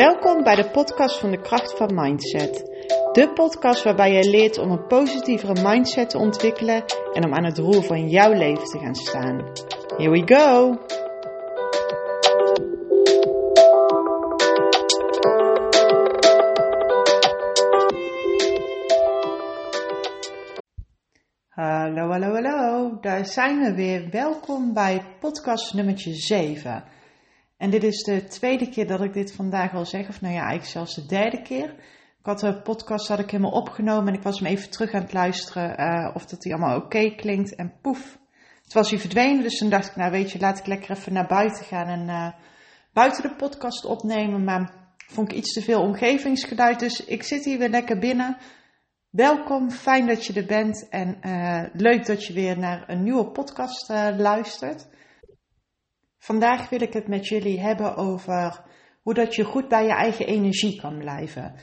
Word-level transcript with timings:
Welkom 0.00 0.42
bij 0.42 0.54
de 0.54 0.70
podcast 0.70 1.18
van 1.18 1.30
de 1.30 1.40
kracht 1.40 1.76
van 1.76 1.94
mindset. 1.94 2.56
De 3.12 3.30
podcast 3.34 3.82
waarbij 3.82 4.12
je 4.12 4.30
leert 4.30 4.58
om 4.58 4.70
een 4.70 4.86
positievere 4.86 5.68
mindset 5.68 6.10
te 6.10 6.18
ontwikkelen 6.18 6.84
en 7.12 7.24
om 7.24 7.34
aan 7.34 7.44
het 7.44 7.58
roer 7.58 7.82
van 7.82 8.08
jouw 8.08 8.32
leven 8.32 8.64
te 8.64 8.78
gaan 8.78 8.94
staan. 8.94 9.52
Here 9.96 10.10
we 10.10 10.22
go! 10.26 10.78
Hallo, 21.48 22.10
hallo, 22.10 22.32
hallo. 22.32 22.98
Daar 23.00 23.26
zijn 23.26 23.58
we 23.58 23.74
weer. 23.74 24.10
Welkom 24.10 24.72
bij 24.72 25.02
podcast 25.18 25.74
nummertje 25.74 26.14
7. 26.14 26.84
En 27.60 27.70
dit 27.70 27.82
is 27.82 28.02
de 28.02 28.24
tweede 28.24 28.68
keer 28.68 28.86
dat 28.86 29.00
ik 29.00 29.12
dit 29.12 29.32
vandaag 29.32 29.74
al 29.74 29.86
zeg, 29.86 30.08
of 30.08 30.20
nou 30.20 30.34
ja, 30.34 30.40
eigenlijk 30.40 30.70
zelfs 30.70 30.94
de 30.94 31.06
derde 31.06 31.42
keer. 31.42 31.68
Ik 32.18 32.26
had 32.26 32.40
de 32.40 32.62
podcast 32.62 33.08
had 33.08 33.18
ik 33.18 33.30
helemaal 33.30 33.52
opgenomen 33.52 34.08
en 34.08 34.14
ik 34.14 34.22
was 34.22 34.38
hem 34.38 34.48
even 34.48 34.70
terug 34.70 34.92
aan 34.92 35.02
het 35.02 35.12
luisteren 35.12 35.80
uh, 35.80 36.14
of 36.14 36.26
dat 36.26 36.44
hij 36.44 36.52
allemaal 36.52 36.76
oké 36.76 37.14
klinkt. 37.14 37.54
En 37.54 37.72
poef, 37.82 38.18
het 38.62 38.72
was 38.72 38.90
hij 38.90 38.98
verdwenen. 38.98 39.42
Dus 39.42 39.58
toen 39.58 39.70
dacht 39.70 39.88
ik, 39.88 39.96
nou 39.96 40.10
weet 40.10 40.30
je, 40.30 40.38
laat 40.38 40.58
ik 40.58 40.66
lekker 40.66 40.90
even 40.90 41.12
naar 41.12 41.26
buiten 41.26 41.64
gaan 41.64 41.86
en 41.86 42.08
uh, 42.08 42.28
buiten 42.92 43.22
de 43.22 43.34
podcast 43.36 43.84
opnemen. 43.84 44.44
Maar 44.44 44.72
vond 44.96 45.32
ik 45.32 45.38
iets 45.38 45.52
te 45.52 45.62
veel 45.62 45.80
omgevingsgeluid, 45.80 46.80
dus 46.80 47.04
ik 47.04 47.22
zit 47.22 47.44
hier 47.44 47.58
weer 47.58 47.70
lekker 47.70 47.98
binnen. 47.98 48.36
Welkom, 49.10 49.70
fijn 49.70 50.06
dat 50.06 50.26
je 50.26 50.32
er 50.32 50.46
bent 50.46 50.88
en 50.88 51.18
uh, 51.22 51.64
leuk 51.72 52.06
dat 52.06 52.24
je 52.24 52.32
weer 52.32 52.58
naar 52.58 52.84
een 52.86 53.02
nieuwe 53.02 53.30
podcast 53.30 53.88
luistert. 54.16 54.88
Vandaag 56.20 56.68
wil 56.68 56.80
ik 56.80 56.92
het 56.92 57.08
met 57.08 57.28
jullie 57.28 57.60
hebben 57.60 57.96
over 57.96 58.62
hoe 59.02 59.14
dat 59.14 59.34
je 59.34 59.44
goed 59.44 59.68
bij 59.68 59.84
je 59.84 59.92
eigen 59.92 60.26
energie 60.26 60.80
kan 60.80 60.98
blijven. 60.98 61.54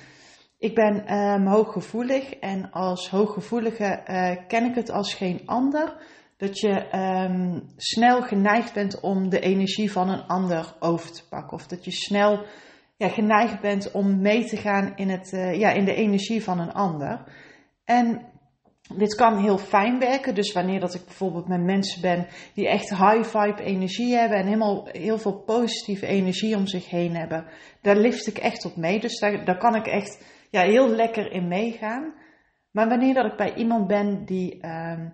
Ik 0.57 0.75
ben 0.75 1.13
um, 1.17 1.47
hooggevoelig 1.47 2.33
en 2.33 2.71
als 2.71 3.09
hooggevoelige 3.09 4.03
uh, 4.07 4.47
ken 4.47 4.65
ik 4.65 4.75
het 4.75 4.89
als 4.91 5.13
geen 5.13 5.41
ander 5.45 5.95
dat 6.37 6.59
je 6.59 6.95
um, 6.95 7.63
snel 7.75 8.21
geneigd 8.21 8.73
bent 8.73 8.99
om 8.99 9.29
de 9.29 9.39
energie 9.39 9.91
van 9.91 10.09
een 10.09 10.27
ander 10.27 10.75
over 10.79 11.11
te 11.11 11.27
pakken. 11.27 11.57
Of 11.57 11.67
dat 11.67 11.85
je 11.85 11.91
snel 11.91 12.45
ja, 12.95 13.09
geneigd 13.09 13.61
bent 13.61 13.91
om 13.91 14.21
mee 14.21 14.45
te 14.45 14.57
gaan 14.57 14.95
in, 14.95 15.09
het, 15.09 15.31
uh, 15.31 15.59
ja, 15.59 15.71
in 15.71 15.85
de 15.85 15.95
energie 15.95 16.43
van 16.43 16.59
een 16.59 16.73
ander. 16.73 17.23
En 17.85 18.21
dit 18.93 19.15
kan 19.15 19.37
heel 19.37 19.57
fijn 19.57 19.99
werken. 19.99 20.35
Dus 20.35 20.53
wanneer 20.53 20.79
dat 20.79 20.93
ik 20.93 21.05
bijvoorbeeld 21.05 21.47
met 21.47 21.63
mensen 21.63 22.01
ben 22.01 22.27
die 22.53 22.67
echt 22.67 22.89
high 22.89 23.23
vibe 23.23 23.63
energie 23.63 24.15
hebben 24.15 24.37
en 24.37 24.45
helemaal 24.45 24.87
heel 24.91 25.17
veel 25.17 25.39
positieve 25.39 26.07
energie 26.07 26.55
om 26.55 26.67
zich 26.67 26.89
heen 26.89 27.15
hebben, 27.15 27.45
daar 27.81 27.97
lift 27.97 28.27
ik 28.27 28.37
echt 28.37 28.65
op 28.65 28.75
mee. 28.75 28.99
Dus 28.99 29.19
daar, 29.19 29.45
daar 29.45 29.57
kan 29.57 29.75
ik 29.75 29.87
echt 29.87 30.23
ja, 30.49 30.61
heel 30.61 30.89
lekker 30.89 31.31
in 31.31 31.47
meegaan. 31.47 32.13
Maar 32.71 32.89
wanneer 32.89 33.13
dat 33.13 33.31
ik 33.31 33.37
bij 33.37 33.53
iemand 33.55 33.87
ben 33.87 34.25
die 34.25 34.65
um, 34.65 35.13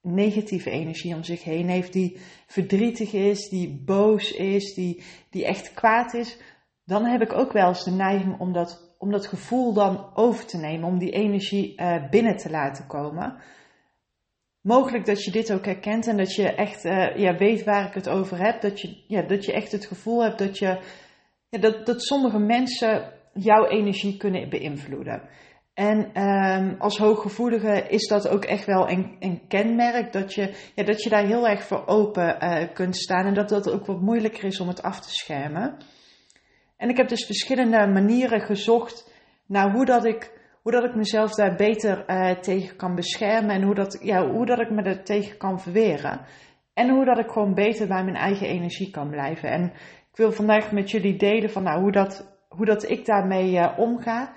negatieve 0.00 0.70
energie 0.70 1.14
om 1.14 1.24
zich 1.24 1.44
heen 1.44 1.68
heeft, 1.68 1.92
die 1.92 2.18
verdrietig 2.46 3.12
is, 3.12 3.48
die 3.48 3.82
boos 3.84 4.32
is, 4.32 4.74
die, 4.74 5.02
die 5.30 5.44
echt 5.44 5.74
kwaad 5.74 6.14
is, 6.14 6.38
dan 6.84 7.04
heb 7.04 7.20
ik 7.20 7.32
ook 7.32 7.52
wel 7.52 7.68
eens 7.68 7.84
de 7.84 7.90
neiging 7.90 8.40
om 8.40 8.52
dat 8.52 8.94
om 8.98 9.10
dat 9.10 9.26
gevoel 9.26 9.72
dan 9.72 10.10
over 10.14 10.46
te 10.46 10.56
nemen, 10.56 10.88
om 10.88 10.98
die 10.98 11.10
energie 11.10 11.80
uh, 11.80 12.08
binnen 12.10 12.36
te 12.36 12.50
laten 12.50 12.86
komen. 12.86 13.36
Mogelijk 14.60 15.06
dat 15.06 15.24
je 15.24 15.30
dit 15.30 15.52
ook 15.52 15.64
herkent 15.64 16.06
en 16.06 16.16
dat 16.16 16.34
je 16.34 16.54
echt 16.54 16.84
uh, 16.84 17.16
ja, 17.16 17.36
weet 17.36 17.64
waar 17.64 17.86
ik 17.86 17.94
het 17.94 18.08
over 18.08 18.44
heb. 18.44 18.60
Dat 18.60 18.80
je, 18.80 19.04
ja, 19.08 19.22
dat 19.22 19.44
je 19.44 19.52
echt 19.52 19.72
het 19.72 19.86
gevoel 19.86 20.22
hebt 20.22 20.38
dat, 20.38 20.58
je, 20.58 20.80
ja, 21.48 21.58
dat, 21.58 21.86
dat 21.86 22.02
sommige 22.02 22.38
mensen 22.38 23.12
jouw 23.32 23.66
energie 23.66 24.16
kunnen 24.16 24.48
beïnvloeden. 24.48 25.22
En 25.74 26.22
um, 26.22 26.76
als 26.78 26.98
hooggevoelige 26.98 27.86
is 27.88 28.08
dat 28.08 28.28
ook 28.28 28.44
echt 28.44 28.66
wel 28.66 28.90
een, 28.90 29.16
een 29.20 29.46
kenmerk. 29.48 30.12
Dat 30.12 30.34
je, 30.34 30.54
ja, 30.74 30.84
dat 30.84 31.02
je 31.02 31.10
daar 31.10 31.26
heel 31.26 31.48
erg 31.48 31.64
voor 31.64 31.86
open 31.86 32.36
uh, 32.42 32.74
kunt 32.74 32.96
staan. 32.96 33.26
En 33.26 33.34
dat 33.34 33.48
dat 33.48 33.70
ook 33.70 33.86
wat 33.86 34.00
moeilijker 34.00 34.44
is 34.44 34.60
om 34.60 34.68
het 34.68 34.82
af 34.82 35.00
te 35.00 35.10
schermen. 35.10 35.76
En 36.76 36.88
ik 36.88 36.96
heb 36.96 37.08
dus 37.08 37.26
verschillende 37.26 37.86
manieren 37.86 38.40
gezocht 38.40 39.12
naar 39.46 39.72
hoe 39.72 39.84
dat 39.84 40.04
ik, 40.04 40.40
hoe 40.62 40.72
dat 40.72 40.84
ik 40.84 40.94
mezelf 40.94 41.34
daar 41.34 41.54
beter 41.54 42.04
uh, 42.06 42.30
tegen 42.30 42.76
kan 42.76 42.94
beschermen 42.94 43.54
en 43.54 43.62
hoe 43.62 43.74
dat, 43.74 43.98
ja, 44.02 44.28
hoe 44.30 44.46
dat 44.46 44.60
ik 44.60 44.70
me 44.70 44.82
er 44.82 45.04
tegen 45.04 45.36
kan 45.36 45.60
verweren. 45.60 46.20
En 46.74 46.88
hoe 46.90 47.04
dat 47.04 47.18
ik 47.18 47.30
gewoon 47.30 47.54
beter 47.54 47.86
bij 47.86 48.04
mijn 48.04 48.16
eigen 48.16 48.46
energie 48.46 48.90
kan 48.90 49.10
blijven. 49.10 49.50
En 49.50 49.64
ik 50.10 50.16
wil 50.16 50.32
vandaag 50.32 50.72
met 50.72 50.90
jullie 50.90 51.16
delen 51.16 51.50
van 51.50 51.62
nou, 51.62 51.80
hoe, 51.80 51.92
dat, 51.92 52.38
hoe 52.48 52.66
dat 52.66 52.90
ik 52.90 53.06
daarmee 53.06 53.52
uh, 53.52 53.78
omga. 53.78 54.32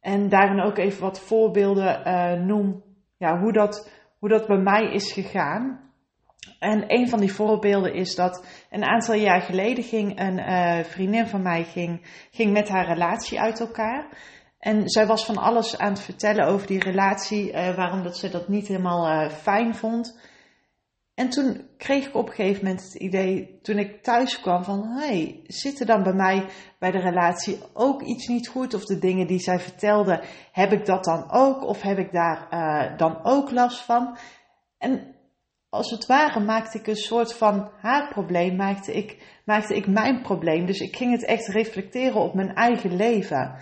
En 0.00 0.28
daarin 0.28 0.60
ook 0.60 0.78
even 0.78 1.02
wat 1.02 1.20
voorbeelden 1.20 2.02
uh, 2.06 2.32
noem. 2.32 2.82
Ja, 3.16 3.38
hoe, 3.40 3.52
dat, 3.52 3.90
hoe 4.18 4.28
dat 4.28 4.46
bij 4.46 4.58
mij 4.58 4.92
is 4.92 5.12
gegaan. 5.12 5.89
En 6.58 6.84
een 6.86 7.08
van 7.08 7.20
die 7.20 7.32
voorbeelden 7.32 7.94
is 7.94 8.14
dat 8.14 8.46
een 8.70 8.84
aantal 8.84 9.14
jaar 9.14 9.40
geleden 9.40 9.84
ging 9.84 10.20
een 10.20 10.38
uh, 10.38 10.84
vriendin 10.84 11.26
van 11.26 11.42
mij 11.42 11.64
ging, 11.64 12.00
ging 12.30 12.52
met 12.52 12.68
haar 12.68 12.86
relatie 12.86 13.40
uit 13.40 13.60
elkaar. 13.60 14.06
En 14.58 14.88
zij 14.88 15.06
was 15.06 15.24
van 15.24 15.36
alles 15.36 15.78
aan 15.78 15.92
het 15.92 16.00
vertellen 16.00 16.46
over 16.46 16.66
die 16.66 16.80
relatie, 16.80 17.52
uh, 17.52 17.76
waarom 17.76 18.02
dat 18.02 18.16
ze 18.16 18.28
dat 18.28 18.48
niet 18.48 18.66
helemaal 18.66 19.10
uh, 19.10 19.30
fijn 19.30 19.74
vond. 19.74 20.20
En 21.14 21.28
toen 21.28 21.68
kreeg 21.76 22.06
ik 22.06 22.14
op 22.14 22.28
een 22.28 22.34
gegeven 22.34 22.64
moment 22.64 22.82
het 22.82 22.94
idee, 22.94 23.58
toen 23.62 23.78
ik 23.78 24.02
thuis 24.02 24.40
kwam, 24.40 24.64
van 24.64 24.84
hey, 24.84 25.40
zit 25.46 25.80
er 25.80 25.86
dan 25.86 26.02
bij 26.02 26.12
mij 26.12 26.46
bij 26.78 26.90
de 26.90 27.00
relatie 27.00 27.58
ook 27.72 28.02
iets 28.02 28.26
niet 28.26 28.48
goed? 28.48 28.74
Of 28.74 28.84
de 28.84 28.98
dingen 28.98 29.26
die 29.26 29.38
zij 29.38 29.60
vertelde, 29.60 30.22
heb 30.52 30.72
ik 30.72 30.86
dat 30.86 31.04
dan 31.04 31.30
ook? 31.30 31.64
Of 31.64 31.82
heb 31.82 31.98
ik 31.98 32.12
daar 32.12 32.48
dan 32.96 33.24
ook 33.24 33.50
last 33.50 33.80
van? 33.80 34.18
En 34.78 35.14
als 35.70 35.90
het 35.90 36.06
ware 36.06 36.40
maakte 36.40 36.78
ik 36.78 36.86
een 36.86 36.96
soort 36.96 37.34
van 37.34 37.70
haar 37.80 38.08
probleem, 38.08 38.56
maakte 38.56 38.92
ik, 38.92 39.40
maakte 39.44 39.74
ik 39.74 39.86
mijn 39.86 40.22
probleem. 40.22 40.66
Dus 40.66 40.80
ik 40.80 40.96
ging 40.96 41.12
het 41.12 41.24
echt 41.24 41.46
reflecteren 41.46 42.20
op 42.20 42.34
mijn 42.34 42.54
eigen 42.54 42.96
leven. 42.96 43.54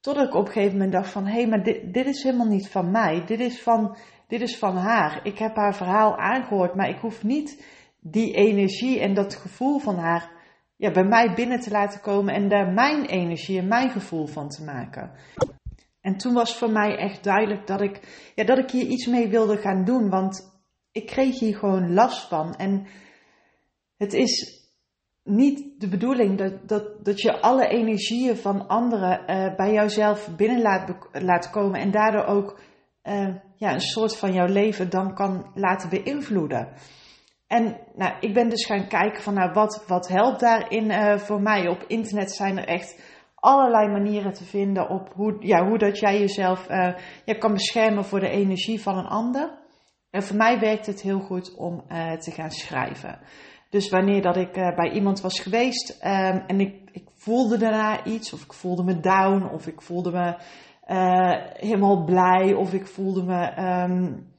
Totdat 0.00 0.26
ik 0.26 0.34
op 0.34 0.46
een 0.46 0.52
gegeven 0.52 0.72
moment 0.72 0.92
dacht 0.92 1.10
van, 1.10 1.26
hé, 1.26 1.32
hey, 1.32 1.48
maar 1.48 1.62
dit, 1.62 1.94
dit 1.94 2.06
is 2.06 2.22
helemaal 2.22 2.46
niet 2.46 2.68
van 2.68 2.90
mij. 2.90 3.24
Dit 3.26 3.40
is 3.40 3.62
van, 3.62 3.96
dit 4.26 4.40
is 4.40 4.58
van 4.58 4.76
haar. 4.76 5.20
Ik 5.22 5.38
heb 5.38 5.56
haar 5.56 5.74
verhaal 5.74 6.16
aangehoord, 6.16 6.74
maar 6.74 6.88
ik 6.88 6.98
hoef 6.98 7.22
niet 7.22 7.66
die 8.00 8.34
energie 8.34 9.00
en 9.00 9.14
dat 9.14 9.34
gevoel 9.34 9.78
van 9.78 9.96
haar 9.96 10.30
ja, 10.76 10.90
bij 10.90 11.04
mij 11.04 11.34
binnen 11.34 11.60
te 11.60 11.70
laten 11.70 12.00
komen 12.00 12.34
en 12.34 12.48
daar 12.48 12.72
mijn 12.72 13.04
energie 13.04 13.58
en 13.58 13.68
mijn 13.68 13.90
gevoel 13.90 14.26
van 14.26 14.48
te 14.48 14.64
maken. 14.64 15.10
En 16.00 16.16
toen 16.16 16.34
was 16.34 16.56
voor 16.56 16.70
mij 16.70 16.96
echt 16.96 17.24
duidelijk 17.24 17.66
dat 17.66 17.80
ik, 17.80 18.00
ja, 18.34 18.44
dat 18.44 18.58
ik 18.58 18.70
hier 18.70 18.86
iets 18.86 19.06
mee 19.06 19.28
wilde 19.28 19.56
gaan 19.56 19.84
doen, 19.84 20.08
want 20.08 20.51
ik 20.92 21.06
kreeg 21.06 21.38
hier 21.38 21.56
gewoon 21.56 21.94
last 21.94 22.28
van. 22.28 22.54
En 22.54 22.86
het 23.96 24.12
is 24.12 24.60
niet 25.24 25.80
de 25.80 25.88
bedoeling 25.88 26.38
dat, 26.38 26.68
dat, 26.68 27.04
dat 27.04 27.20
je 27.20 27.40
alle 27.40 27.66
energieën 27.66 28.36
van 28.36 28.68
anderen 28.68 29.20
uh, 29.20 29.56
bij 29.56 29.72
jouzelf 29.72 30.36
binnen 30.36 30.62
laat, 30.62 31.08
laat 31.12 31.50
komen 31.50 31.80
en 31.80 31.90
daardoor 31.90 32.24
ook 32.24 32.60
uh, 33.04 33.34
ja, 33.56 33.72
een 33.72 33.80
soort 33.80 34.16
van 34.16 34.32
jouw 34.32 34.46
leven 34.46 34.90
dan 34.90 35.14
kan 35.14 35.50
laten 35.54 35.88
beïnvloeden. 35.88 36.68
En 37.46 37.76
nou, 37.94 38.14
ik 38.20 38.34
ben 38.34 38.48
dus 38.48 38.66
gaan 38.66 38.88
kijken 38.88 39.22
van 39.22 39.34
nou, 39.34 39.52
wat, 39.52 39.84
wat 39.86 40.08
helpt 40.08 40.40
daarin 40.40 40.90
uh, 40.90 41.16
voor 41.16 41.42
mij. 41.42 41.68
Op 41.68 41.84
internet 41.86 42.32
zijn 42.32 42.58
er 42.58 42.66
echt 42.66 43.00
allerlei 43.34 43.88
manieren 43.88 44.32
te 44.32 44.44
vinden 44.44 44.88
op 44.88 45.12
hoe, 45.14 45.36
ja, 45.40 45.66
hoe 45.66 45.78
dat 45.78 45.98
jij 45.98 46.18
jezelf 46.18 46.66
ja, 47.24 47.34
kan 47.38 47.52
beschermen 47.52 48.04
voor 48.04 48.20
de 48.20 48.28
energie 48.28 48.82
van 48.82 48.98
een 48.98 49.06
ander. 49.06 49.61
En 50.12 50.22
voor 50.22 50.36
mij 50.36 50.58
werkt 50.58 50.86
het 50.86 51.02
heel 51.02 51.20
goed 51.20 51.54
om 51.54 51.84
uh, 51.88 52.12
te 52.12 52.30
gaan 52.30 52.50
schrijven. 52.50 53.18
Dus 53.68 53.88
wanneer 53.88 54.22
dat 54.22 54.36
ik 54.36 54.56
uh, 54.56 54.76
bij 54.76 54.90
iemand 54.90 55.20
was 55.20 55.40
geweest 55.40 55.90
um, 56.04 56.44
en 56.46 56.60
ik, 56.60 56.90
ik, 56.92 57.08
voelde 57.14 57.56
daarna 57.56 58.04
iets, 58.04 58.32
of 58.32 58.42
ik 58.42 58.52
voelde 58.52 58.84
me 58.84 59.00
down, 59.00 59.50
of 59.52 59.66
ik 59.66 59.82
voelde 59.82 60.10
me 60.10 60.36
uh, 60.86 61.52
helemaal 61.52 62.04
blij, 62.04 62.54
of 62.54 62.72
ik 62.72 62.86
voelde 62.86 63.22
me 63.22 63.62
um, 63.82 64.32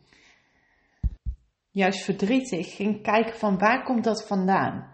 juist 1.72 2.04
verdrietig, 2.04 2.76
ging 2.76 3.02
kijken 3.02 3.38
van 3.38 3.58
waar 3.58 3.84
komt 3.84 4.04
dat 4.04 4.28
vandaan. 4.28 4.92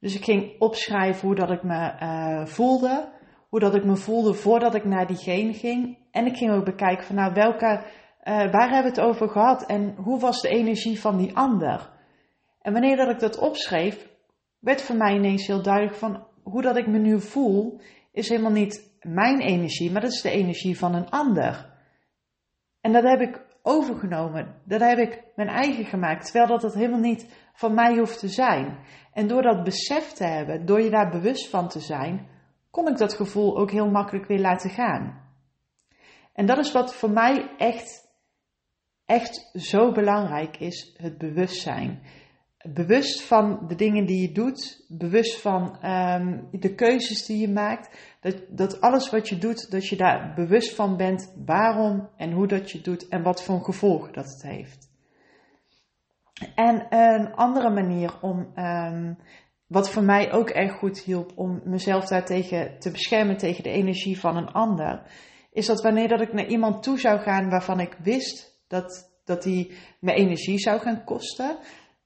Dus 0.00 0.14
ik 0.14 0.24
ging 0.24 0.60
opschrijven 0.60 1.26
hoe 1.26 1.36
dat 1.36 1.50
ik 1.50 1.62
me 1.62 2.46
voelde, 2.46 3.12
hoe 3.48 3.60
dat 3.60 3.74
ik 3.74 3.84
me 3.84 3.96
voelde 3.96 4.34
voordat 4.34 4.74
ik 4.74 4.84
naar 4.84 5.06
diegene 5.06 5.52
ging. 5.52 5.98
En 6.10 6.26
ik 6.26 6.36
ging 6.36 6.50
ook 6.50 6.64
bekijken 6.64 7.04
van 7.06 7.14
nou 7.14 7.32
welke 7.32 7.84
uh, 8.28 8.34
waar 8.34 8.70
hebben 8.70 8.92
we 8.92 9.00
het 9.00 9.08
over 9.08 9.28
gehad 9.28 9.66
en 9.66 9.94
hoe 9.96 10.20
was 10.20 10.40
de 10.40 10.48
energie 10.48 11.00
van 11.00 11.16
die 11.16 11.36
ander? 11.36 11.90
En 12.60 12.72
wanneer 12.72 12.96
dat 12.96 13.08
ik 13.08 13.20
dat 13.20 13.38
opschreef, 13.38 14.08
werd 14.58 14.82
voor 14.82 14.96
mij 14.96 15.14
ineens 15.14 15.46
heel 15.46 15.62
duidelijk 15.62 15.96
van 15.96 16.26
hoe 16.42 16.62
dat 16.62 16.76
ik 16.76 16.86
me 16.86 16.98
nu 16.98 17.20
voel, 17.20 17.80
is 18.12 18.28
helemaal 18.28 18.50
niet 18.50 18.96
mijn 19.00 19.40
energie, 19.40 19.92
maar 19.92 20.00
dat 20.00 20.12
is 20.12 20.20
de 20.20 20.30
energie 20.30 20.78
van 20.78 20.94
een 20.94 21.10
ander. 21.10 21.76
En 22.80 22.92
dat 22.92 23.02
heb 23.02 23.20
ik 23.20 23.46
overgenomen, 23.62 24.54
dat 24.64 24.80
heb 24.80 24.98
ik 24.98 25.24
mijn 25.34 25.48
eigen 25.48 25.84
gemaakt, 25.84 26.24
terwijl 26.24 26.46
dat 26.46 26.62
het 26.62 26.74
helemaal 26.74 27.00
niet 27.00 27.26
van 27.52 27.74
mij 27.74 27.96
hoeft 27.96 28.18
te 28.18 28.28
zijn. 28.28 28.78
En 29.12 29.28
door 29.28 29.42
dat 29.42 29.64
besef 29.64 30.12
te 30.12 30.24
hebben, 30.24 30.66
door 30.66 30.80
je 30.80 30.90
daar 30.90 31.10
bewust 31.10 31.48
van 31.48 31.68
te 31.68 31.80
zijn, 31.80 32.28
kon 32.70 32.88
ik 32.88 32.96
dat 32.96 33.14
gevoel 33.14 33.58
ook 33.58 33.70
heel 33.70 33.90
makkelijk 33.90 34.26
weer 34.26 34.40
laten 34.40 34.70
gaan. 34.70 35.26
En 36.32 36.46
dat 36.46 36.58
is 36.58 36.72
wat 36.72 36.94
voor 36.94 37.10
mij 37.10 37.50
echt, 37.56 38.07
echt 39.08 39.50
zo 39.54 39.92
belangrijk 39.92 40.56
is: 40.56 40.94
het 40.96 41.18
bewustzijn. 41.18 42.00
Bewust 42.72 43.22
van 43.22 43.64
de 43.68 43.74
dingen 43.74 44.06
die 44.06 44.20
je 44.20 44.32
doet, 44.32 44.84
bewust 44.88 45.40
van 45.40 45.84
um, 45.84 46.48
de 46.50 46.74
keuzes 46.74 47.26
die 47.26 47.38
je 47.38 47.48
maakt. 47.48 48.16
Dat, 48.20 48.36
dat 48.48 48.80
alles 48.80 49.10
wat 49.10 49.28
je 49.28 49.38
doet, 49.38 49.70
dat 49.70 49.86
je 49.86 49.96
daar 49.96 50.32
bewust 50.34 50.74
van 50.74 50.96
bent 50.96 51.32
waarom 51.44 52.08
en 52.16 52.32
hoe 52.32 52.46
dat 52.46 52.70
je 52.70 52.80
doet 52.80 53.08
en 53.08 53.22
wat 53.22 53.42
voor 53.42 53.64
gevolgen 53.64 54.12
dat 54.12 54.24
het 54.24 54.42
heeft. 54.42 54.90
En 56.54 56.86
een 56.88 57.34
andere 57.34 57.70
manier 57.70 58.18
om, 58.20 58.52
um, 58.56 59.18
wat 59.66 59.90
voor 59.90 60.02
mij 60.02 60.32
ook 60.32 60.50
erg 60.50 60.72
goed 60.72 60.98
hielp 60.98 61.32
om 61.34 61.60
mezelf 61.64 62.04
daartegen 62.04 62.78
te 62.78 62.90
beschermen 62.90 63.36
tegen 63.36 63.62
de 63.62 63.70
energie 63.70 64.20
van 64.20 64.36
een 64.36 64.52
ander, 64.52 65.02
is 65.52 65.66
dat 65.66 65.82
wanneer 65.82 66.08
dat 66.08 66.20
ik 66.20 66.32
naar 66.32 66.46
iemand 66.46 66.82
toe 66.82 66.98
zou 66.98 67.20
gaan 67.20 67.50
waarvan 67.50 67.80
ik 67.80 67.96
wist 68.02 68.57
dat, 68.68 69.20
dat 69.24 69.42
die 69.42 69.72
me 70.00 70.12
energie 70.12 70.58
zou 70.58 70.80
gaan 70.80 71.04
kosten. 71.04 71.58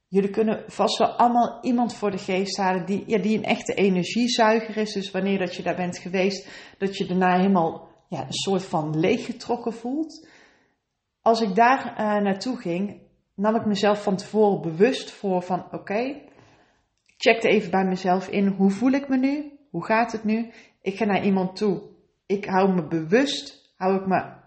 Jullie 0.08 0.30
kunnen 0.30 0.64
vast 0.66 0.98
wel 0.98 1.08
allemaal 1.08 1.58
iemand 1.62 1.94
voor 1.94 2.10
de 2.10 2.18
geest 2.18 2.56
halen 2.56 2.86
die, 2.86 3.04
ja, 3.06 3.18
die 3.18 3.36
een 3.36 3.44
echte 3.44 3.74
energiezuiger 3.74 4.76
is. 4.76 4.92
Dus 4.92 5.10
wanneer 5.10 5.38
dat 5.38 5.54
je 5.54 5.62
daar 5.62 5.76
bent 5.76 5.98
geweest, 5.98 6.48
dat 6.78 6.96
je 6.96 7.06
daarna 7.06 7.36
helemaal 7.36 7.88
ja, 8.08 8.20
een 8.26 8.32
soort 8.32 8.64
van 8.64 9.00
leeggetrokken 9.00 9.72
voelt. 9.72 10.28
Als 11.20 11.40
ik 11.40 11.54
daar 11.54 11.86
uh, 11.86 12.22
naartoe 12.22 12.56
ging, 12.56 13.00
nam 13.34 13.54
ik 13.54 13.66
mezelf 13.66 14.02
van 14.02 14.16
tevoren 14.16 14.60
bewust 14.60 15.10
voor 15.10 15.42
van 15.42 15.64
oké, 15.64 15.74
okay, 15.74 16.28
checkte 17.16 17.48
even 17.48 17.70
bij 17.70 17.84
mezelf 17.84 18.28
in, 18.28 18.46
hoe 18.46 18.70
voel 18.70 18.90
ik 18.90 19.08
me 19.08 19.16
nu? 19.16 19.58
Hoe 19.70 19.84
gaat 19.84 20.12
het 20.12 20.24
nu? 20.24 20.52
Ik 20.80 20.96
ga 20.96 21.04
naar 21.04 21.24
iemand 21.24 21.56
toe. 21.56 21.82
Ik 22.26 22.44
hou 22.44 22.74
me 22.74 22.86
bewust, 22.86 23.72
hou 23.76 23.96
ik 24.00 24.06
me 24.06 24.41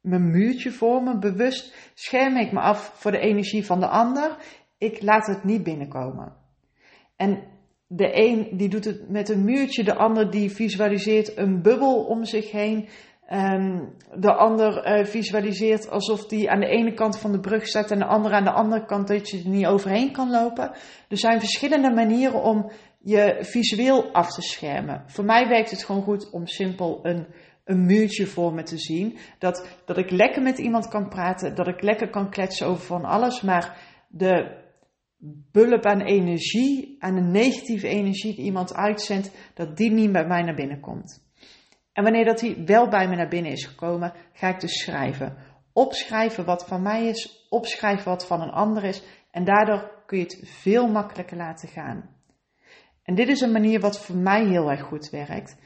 mijn 0.00 0.30
muurtje 0.30 0.70
voor 0.70 1.02
me, 1.02 1.18
bewust 1.18 1.92
scherm 1.94 2.36
ik 2.36 2.52
me 2.52 2.60
af 2.60 2.92
voor 2.94 3.10
de 3.10 3.18
energie 3.18 3.66
van 3.66 3.80
de 3.80 3.88
ander. 3.88 4.36
Ik 4.78 5.02
laat 5.02 5.26
het 5.26 5.44
niet 5.44 5.62
binnenkomen. 5.62 6.32
En 7.16 7.42
de 7.86 8.10
een 8.12 8.56
die 8.56 8.68
doet 8.68 8.84
het 8.84 9.08
met 9.08 9.28
een 9.28 9.44
muurtje, 9.44 9.84
de 9.84 9.94
ander 9.94 10.30
die 10.30 10.50
visualiseert 10.50 11.36
een 11.36 11.62
bubbel 11.62 12.04
om 12.04 12.24
zich 12.24 12.50
heen. 12.50 12.88
Um, 13.32 13.94
de 14.14 14.34
ander 14.34 14.98
uh, 14.98 15.04
visualiseert 15.04 15.90
alsof 15.90 16.26
die 16.26 16.50
aan 16.50 16.60
de 16.60 16.66
ene 16.66 16.94
kant 16.94 17.18
van 17.18 17.32
de 17.32 17.40
brug 17.40 17.66
staat 17.66 17.90
en 17.90 17.98
de 17.98 18.04
andere 18.04 18.34
aan 18.34 18.44
de 18.44 18.52
andere 18.52 18.84
kant 18.84 19.08
dat 19.08 19.30
je 19.30 19.42
er 19.42 19.48
niet 19.48 19.66
overheen 19.66 20.12
kan 20.12 20.30
lopen. 20.30 20.70
Er 21.08 21.18
zijn 21.18 21.38
verschillende 21.38 21.90
manieren 21.90 22.42
om 22.42 22.70
je 22.98 23.38
visueel 23.40 24.12
af 24.12 24.32
te 24.32 24.42
schermen. 24.42 25.02
Voor 25.06 25.24
mij 25.24 25.48
werkt 25.48 25.70
het 25.70 25.84
gewoon 25.84 26.02
goed 26.02 26.30
om 26.30 26.46
simpel 26.46 26.98
een, 27.02 27.26
een 27.70 27.86
muurtje 27.86 28.26
voor 28.26 28.54
me 28.54 28.62
te 28.62 28.78
zien. 28.78 29.18
Dat, 29.38 29.68
dat 29.84 29.98
ik 29.98 30.10
lekker 30.10 30.42
met 30.42 30.58
iemand 30.58 30.88
kan 30.88 31.08
praten, 31.08 31.54
dat 31.54 31.68
ik 31.68 31.82
lekker 31.82 32.10
kan 32.10 32.30
kletsen 32.30 32.66
over 32.66 32.84
van 32.84 33.04
alles, 33.04 33.40
maar 33.40 33.78
de 34.08 34.58
bulp 35.52 35.86
aan 35.86 36.00
energie, 36.00 36.96
aan 36.98 37.14
de 37.14 37.20
negatieve 37.20 37.88
energie 37.88 38.34
die 38.34 38.44
iemand 38.44 38.74
uitzendt, 38.74 39.30
dat 39.54 39.76
die 39.76 39.90
niet 39.90 40.12
bij 40.12 40.26
mij 40.26 40.42
naar 40.42 40.54
binnen 40.54 40.80
komt. 40.80 41.28
En 41.92 42.02
wanneer 42.02 42.24
dat 42.24 42.38
die 42.38 42.62
wel 42.64 42.88
bij 42.88 43.08
me 43.08 43.16
naar 43.16 43.28
binnen 43.28 43.52
is 43.52 43.64
gekomen, 43.64 44.12
ga 44.32 44.48
ik 44.48 44.60
dus 44.60 44.82
schrijven. 44.82 45.36
Opschrijven 45.72 46.44
wat 46.44 46.66
van 46.66 46.82
mij 46.82 47.06
is, 47.06 47.46
opschrijven 47.48 48.04
wat 48.04 48.26
van 48.26 48.40
een 48.40 48.50
ander 48.50 48.84
is. 48.84 49.02
En 49.30 49.44
daardoor 49.44 50.02
kun 50.06 50.18
je 50.18 50.24
het 50.24 50.40
veel 50.44 50.88
makkelijker 50.88 51.36
laten 51.36 51.68
gaan. 51.68 52.10
En 53.02 53.14
dit 53.14 53.28
is 53.28 53.40
een 53.40 53.52
manier 53.52 53.80
wat 53.80 54.00
voor 54.00 54.16
mij 54.16 54.46
heel 54.46 54.70
erg 54.70 54.82
goed 54.82 55.10
werkt. 55.10 55.56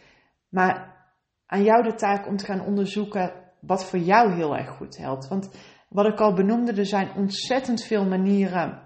Maar 0.49 1.04
aan 1.46 1.62
jou 1.62 1.82
de 1.82 1.94
taak 1.94 2.26
om 2.26 2.37
te 2.37 2.44
gaan 2.44 2.64
onderzoeken 2.64 3.32
wat 3.61 3.85
voor 3.85 3.99
jou 3.99 4.32
heel 4.32 4.56
erg 4.56 4.70
goed 4.70 4.96
helpt. 4.96 5.29
Want 5.29 5.50
wat 5.88 6.06
ik 6.06 6.20
al 6.20 6.35
benoemde, 6.35 6.73
er 6.73 6.87
zijn 6.87 7.14
ontzettend 7.17 7.85
veel 7.85 8.06
manieren 8.06 8.82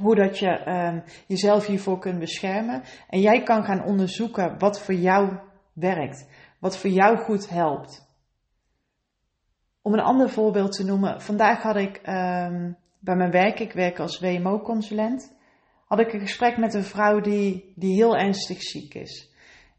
hoe 0.00 0.14
dat 0.14 0.38
je 0.38 0.68
um, 0.68 1.02
jezelf 1.26 1.66
hiervoor 1.66 1.98
kunt 1.98 2.18
beschermen. 2.18 2.82
En 3.08 3.20
jij 3.20 3.42
kan 3.42 3.64
gaan 3.64 3.84
onderzoeken 3.84 4.58
wat 4.58 4.80
voor 4.80 4.94
jou 4.94 5.38
werkt 5.72 6.28
wat 6.60 6.78
voor 6.78 6.90
jou 6.90 7.16
goed 7.16 7.48
helpt. 7.48 8.08
Om 9.82 9.92
een 9.92 10.00
ander 10.00 10.30
voorbeeld 10.30 10.72
te 10.72 10.84
noemen, 10.84 11.20
vandaag 11.20 11.62
had 11.62 11.76
ik 11.76 11.96
um, 11.96 12.76
bij 12.98 13.16
mijn 13.16 13.30
werk, 13.30 13.60
ik 13.60 13.72
werk 13.72 13.98
als 13.98 14.20
WMO-consulent, 14.20 15.36
had 15.86 16.00
ik 16.00 16.12
een 16.12 16.20
gesprek 16.20 16.56
met 16.56 16.74
een 16.74 16.84
vrouw 16.84 17.20
die, 17.20 17.72
die 17.76 17.94
heel 17.94 18.16
ernstig 18.16 18.62
ziek 18.62 18.94
is. 18.94 19.29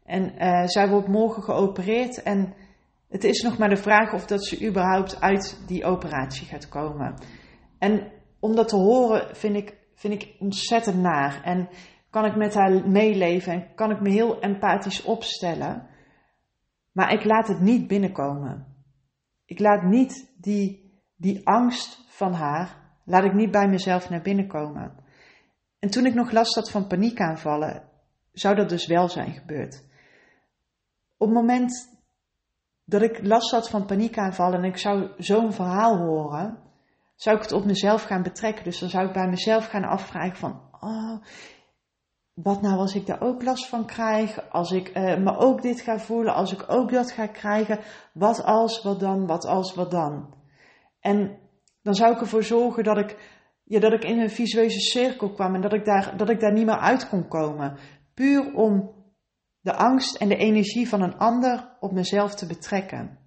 En 0.04 0.34
uh, 0.38 0.66
zij 0.66 0.88
wordt 0.88 1.08
morgen 1.08 1.42
geopereerd 1.42 2.22
en 2.22 2.54
het 3.08 3.24
is 3.24 3.42
nog 3.42 3.58
maar 3.58 3.68
de 3.68 3.76
vraag 3.76 4.12
of 4.12 4.26
dat 4.26 4.46
ze 4.46 4.66
überhaupt 4.66 5.20
uit 5.20 5.62
die 5.66 5.84
operatie 5.84 6.46
gaat 6.46 6.68
komen. 6.68 7.14
En 7.78 8.12
om 8.40 8.54
dat 8.54 8.68
te 8.68 8.76
horen 8.76 9.36
vind 9.36 9.56
ik, 9.56 9.76
vind 9.94 10.22
ik 10.22 10.36
ontzettend 10.38 10.96
naar. 10.96 11.42
En 11.42 11.68
kan 12.10 12.24
ik 12.24 12.36
met 12.36 12.54
haar 12.54 12.88
meeleven 12.88 13.52
en 13.52 13.74
kan 13.74 13.90
ik 13.90 14.00
me 14.00 14.10
heel 14.10 14.40
empathisch 14.40 15.02
opstellen. 15.02 15.86
Maar 16.92 17.12
ik 17.12 17.24
laat 17.24 17.48
het 17.48 17.60
niet 17.60 17.86
binnenkomen. 17.86 18.66
Ik 19.44 19.58
laat 19.58 19.82
niet 19.82 20.34
die, 20.36 21.00
die 21.16 21.46
angst 21.46 22.04
van 22.08 22.32
haar, 22.32 22.76
laat 23.04 23.24
ik 23.24 23.34
niet 23.34 23.50
bij 23.50 23.68
mezelf 23.68 24.10
naar 24.10 24.22
binnen 24.22 24.46
komen. 24.46 24.92
En 25.78 25.90
toen 25.90 26.06
ik 26.06 26.14
nog 26.14 26.32
last 26.32 26.54
had 26.54 26.70
van 26.70 26.86
paniekaanvallen, 26.86 27.82
zou 28.32 28.54
dat 28.54 28.68
dus 28.68 28.86
wel 28.86 29.08
zijn 29.08 29.32
gebeurd. 29.32 29.84
Op 31.22 31.28
het 31.28 31.36
moment 31.36 32.00
dat 32.84 33.02
ik 33.02 33.26
last 33.26 33.50
had 33.50 33.68
van 33.68 33.86
paniekaanvallen 33.86 34.58
en 34.58 34.64
ik 34.64 34.76
zou 34.76 35.10
zo'n 35.18 35.52
verhaal 35.52 35.96
horen, 35.96 36.58
zou 37.16 37.36
ik 37.36 37.42
het 37.42 37.52
op 37.52 37.64
mezelf 37.64 38.02
gaan 38.02 38.22
betrekken. 38.22 38.64
Dus 38.64 38.78
dan 38.78 38.88
zou 38.88 39.06
ik 39.06 39.12
bij 39.12 39.28
mezelf 39.28 39.66
gaan 39.66 39.84
afvragen 39.84 40.36
van, 40.36 40.60
oh, 40.80 41.16
wat 42.34 42.62
nou 42.62 42.78
als 42.78 42.94
ik 42.94 43.06
daar 43.06 43.20
ook 43.20 43.42
last 43.42 43.68
van 43.68 43.86
krijg, 43.86 44.50
als 44.50 44.70
ik 44.70 44.96
uh, 44.96 45.16
me 45.16 45.36
ook 45.36 45.62
dit 45.62 45.80
ga 45.80 45.98
voelen, 45.98 46.34
als 46.34 46.52
ik 46.52 46.64
ook 46.68 46.90
dat 46.90 47.12
ga 47.12 47.26
krijgen, 47.26 47.78
wat 48.12 48.44
als, 48.44 48.82
wat 48.82 49.00
dan, 49.00 49.26
wat 49.26 49.44
als, 49.44 49.74
wat 49.74 49.90
dan. 49.90 50.34
En 51.00 51.38
dan 51.82 51.94
zou 51.94 52.12
ik 52.14 52.20
ervoor 52.20 52.44
zorgen 52.44 52.84
dat 52.84 52.98
ik, 52.98 53.16
ja, 53.64 53.80
dat 53.80 53.92
ik 53.92 54.04
in 54.04 54.20
een 54.20 54.30
visueuze 54.30 54.80
cirkel 54.80 55.32
kwam 55.32 55.54
en 55.54 55.60
dat 55.60 55.72
ik, 55.72 55.84
daar, 55.84 56.16
dat 56.16 56.30
ik 56.30 56.40
daar 56.40 56.52
niet 56.52 56.66
meer 56.66 56.78
uit 56.78 57.08
kon 57.08 57.28
komen. 57.28 57.78
Puur 58.14 58.54
om 58.54 59.00
de 59.62 59.74
angst 59.74 60.16
en 60.16 60.28
de 60.28 60.36
energie 60.36 60.88
van 60.88 61.02
een 61.02 61.16
ander 61.16 61.76
op 61.80 61.92
mezelf 61.92 62.34
te 62.34 62.46
betrekken. 62.46 63.18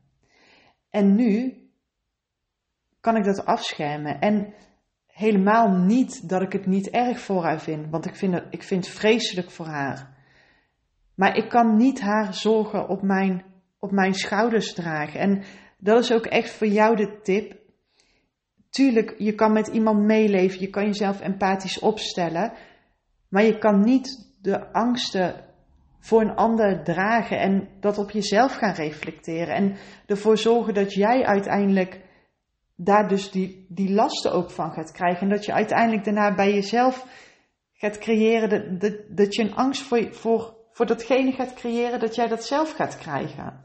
En 0.89 1.15
nu 1.15 1.63
kan 2.99 3.15
ik 3.15 3.23
dat 3.23 3.45
afschermen. 3.45 4.19
En 4.19 4.53
helemaal 5.07 5.69
niet 5.69 6.29
dat 6.29 6.41
ik 6.41 6.51
het 6.51 6.65
niet 6.65 6.89
erg 6.89 7.19
voor 7.19 7.43
haar 7.43 7.61
vind, 7.61 7.89
want 7.89 8.05
ik 8.05 8.15
vind 8.15 8.33
het, 8.33 8.45
ik 8.49 8.63
vind 8.63 8.87
vreselijk 8.87 9.51
voor 9.51 9.65
haar. 9.65 10.13
Maar 11.15 11.37
ik 11.37 11.49
kan 11.49 11.75
niet 11.75 12.01
haar 12.01 12.33
zorgen 12.33 12.87
op 12.87 13.01
mijn, 13.01 13.45
op 13.79 13.91
mijn 13.91 14.13
schouders 14.13 14.73
dragen. 14.73 15.19
En 15.19 15.43
dat 15.77 16.03
is 16.03 16.11
ook 16.11 16.25
echt 16.25 16.49
voor 16.49 16.67
jou 16.67 16.95
de 16.95 17.19
tip. 17.21 17.59
Tuurlijk, 18.69 19.15
je 19.17 19.35
kan 19.35 19.53
met 19.53 19.67
iemand 19.67 20.03
meeleven, 20.03 20.59
je 20.59 20.69
kan 20.69 20.85
jezelf 20.85 21.21
empathisch 21.21 21.79
opstellen, 21.79 22.53
maar 23.29 23.43
je 23.43 23.57
kan 23.57 23.79
niet 23.79 24.33
de 24.41 24.71
angsten 24.71 25.44
voor 26.05 26.21
een 26.21 26.35
ander 26.35 26.83
dragen 26.83 27.39
en 27.39 27.67
dat 27.79 27.97
op 27.97 28.11
jezelf 28.11 28.55
gaan 28.55 28.73
reflecteren 28.73 29.55
en 29.55 29.75
ervoor 30.05 30.37
zorgen 30.37 30.73
dat 30.73 30.93
jij 30.93 31.25
uiteindelijk 31.25 32.01
daar 32.75 33.07
dus 33.07 33.31
die, 33.31 33.65
die 33.69 33.93
lasten 33.93 34.31
ook 34.31 34.51
van 34.51 34.71
gaat 34.71 34.91
krijgen. 34.91 35.21
En 35.21 35.29
dat 35.29 35.45
je 35.45 35.53
uiteindelijk 35.53 36.03
daarna 36.03 36.35
bij 36.35 36.53
jezelf 36.53 37.05
gaat 37.73 37.97
creëren, 37.97 38.49
dat, 38.49 38.81
dat, 38.81 39.17
dat 39.17 39.35
je 39.35 39.43
een 39.43 39.55
angst 39.55 39.81
voor, 39.81 40.13
voor, 40.13 40.55
voor 40.71 40.85
datgene 40.85 41.31
gaat 41.31 41.53
creëren, 41.53 41.99
dat 41.99 42.15
jij 42.15 42.27
dat 42.27 42.45
zelf 42.45 42.71
gaat 42.71 42.97
krijgen. 42.97 43.63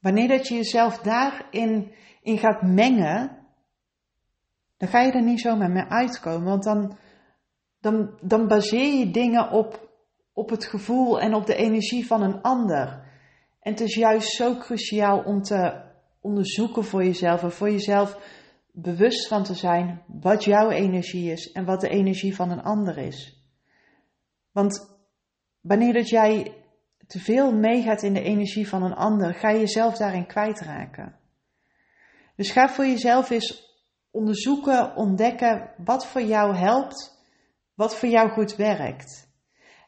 Wanneer 0.00 0.28
dat 0.28 0.48
je 0.48 0.54
jezelf 0.54 0.98
daarin 0.98 1.92
in 2.22 2.38
gaat 2.38 2.62
mengen, 2.62 3.38
dan 4.76 4.88
ga 4.88 5.00
je 5.00 5.12
er 5.12 5.22
niet 5.22 5.40
zomaar 5.40 5.70
mee 5.70 5.84
uitkomen. 5.88 6.48
Want 6.48 6.64
dan, 6.64 6.96
dan, 7.80 8.18
dan 8.22 8.48
baseer 8.48 8.98
je 8.98 9.10
dingen 9.10 9.50
op, 9.50 9.91
op 10.32 10.50
het 10.50 10.64
gevoel 10.64 11.20
en 11.20 11.34
op 11.34 11.46
de 11.46 11.54
energie 11.54 12.06
van 12.06 12.22
een 12.22 12.42
ander. 12.42 13.10
En 13.60 13.72
het 13.72 13.80
is 13.80 13.94
juist 13.94 14.28
zo 14.28 14.56
cruciaal 14.56 15.22
om 15.22 15.42
te 15.42 15.90
onderzoeken 16.20 16.84
voor 16.84 17.04
jezelf 17.04 17.42
en 17.42 17.52
voor 17.52 17.70
jezelf 17.70 18.18
bewust 18.72 19.28
van 19.28 19.42
te 19.42 19.54
zijn 19.54 20.02
wat 20.06 20.44
jouw 20.44 20.70
energie 20.70 21.30
is 21.30 21.52
en 21.52 21.64
wat 21.64 21.80
de 21.80 21.88
energie 21.88 22.34
van 22.34 22.50
een 22.50 22.62
ander 22.62 22.98
is. 22.98 23.40
Want 24.52 24.98
wanneer 25.60 25.92
dat 25.92 26.08
jij 26.08 26.54
te 27.06 27.18
veel 27.18 27.52
meegaat 27.52 28.02
in 28.02 28.14
de 28.14 28.22
energie 28.22 28.68
van 28.68 28.82
een 28.82 28.94
ander, 28.94 29.34
ga 29.34 29.50
je 29.50 29.58
jezelf 29.58 29.96
daarin 29.96 30.26
kwijtraken. 30.26 31.16
Dus 32.36 32.50
ga 32.50 32.68
voor 32.68 32.86
jezelf 32.86 33.30
eens 33.30 33.70
onderzoeken, 34.10 34.96
ontdekken 34.96 35.70
wat 35.84 36.06
voor 36.06 36.22
jou 36.22 36.54
helpt, 36.54 37.24
wat 37.74 37.96
voor 37.96 38.08
jou 38.08 38.30
goed 38.30 38.56
werkt. 38.56 39.31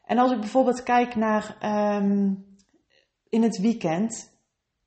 En 0.06 0.18
als 0.18 0.32
ik 0.32 0.40
bijvoorbeeld 0.40 0.82
kijk 0.82 1.14
naar 1.14 1.56
um, 1.96 2.44
in 3.28 3.42
het 3.42 3.58
weekend, 3.60 4.32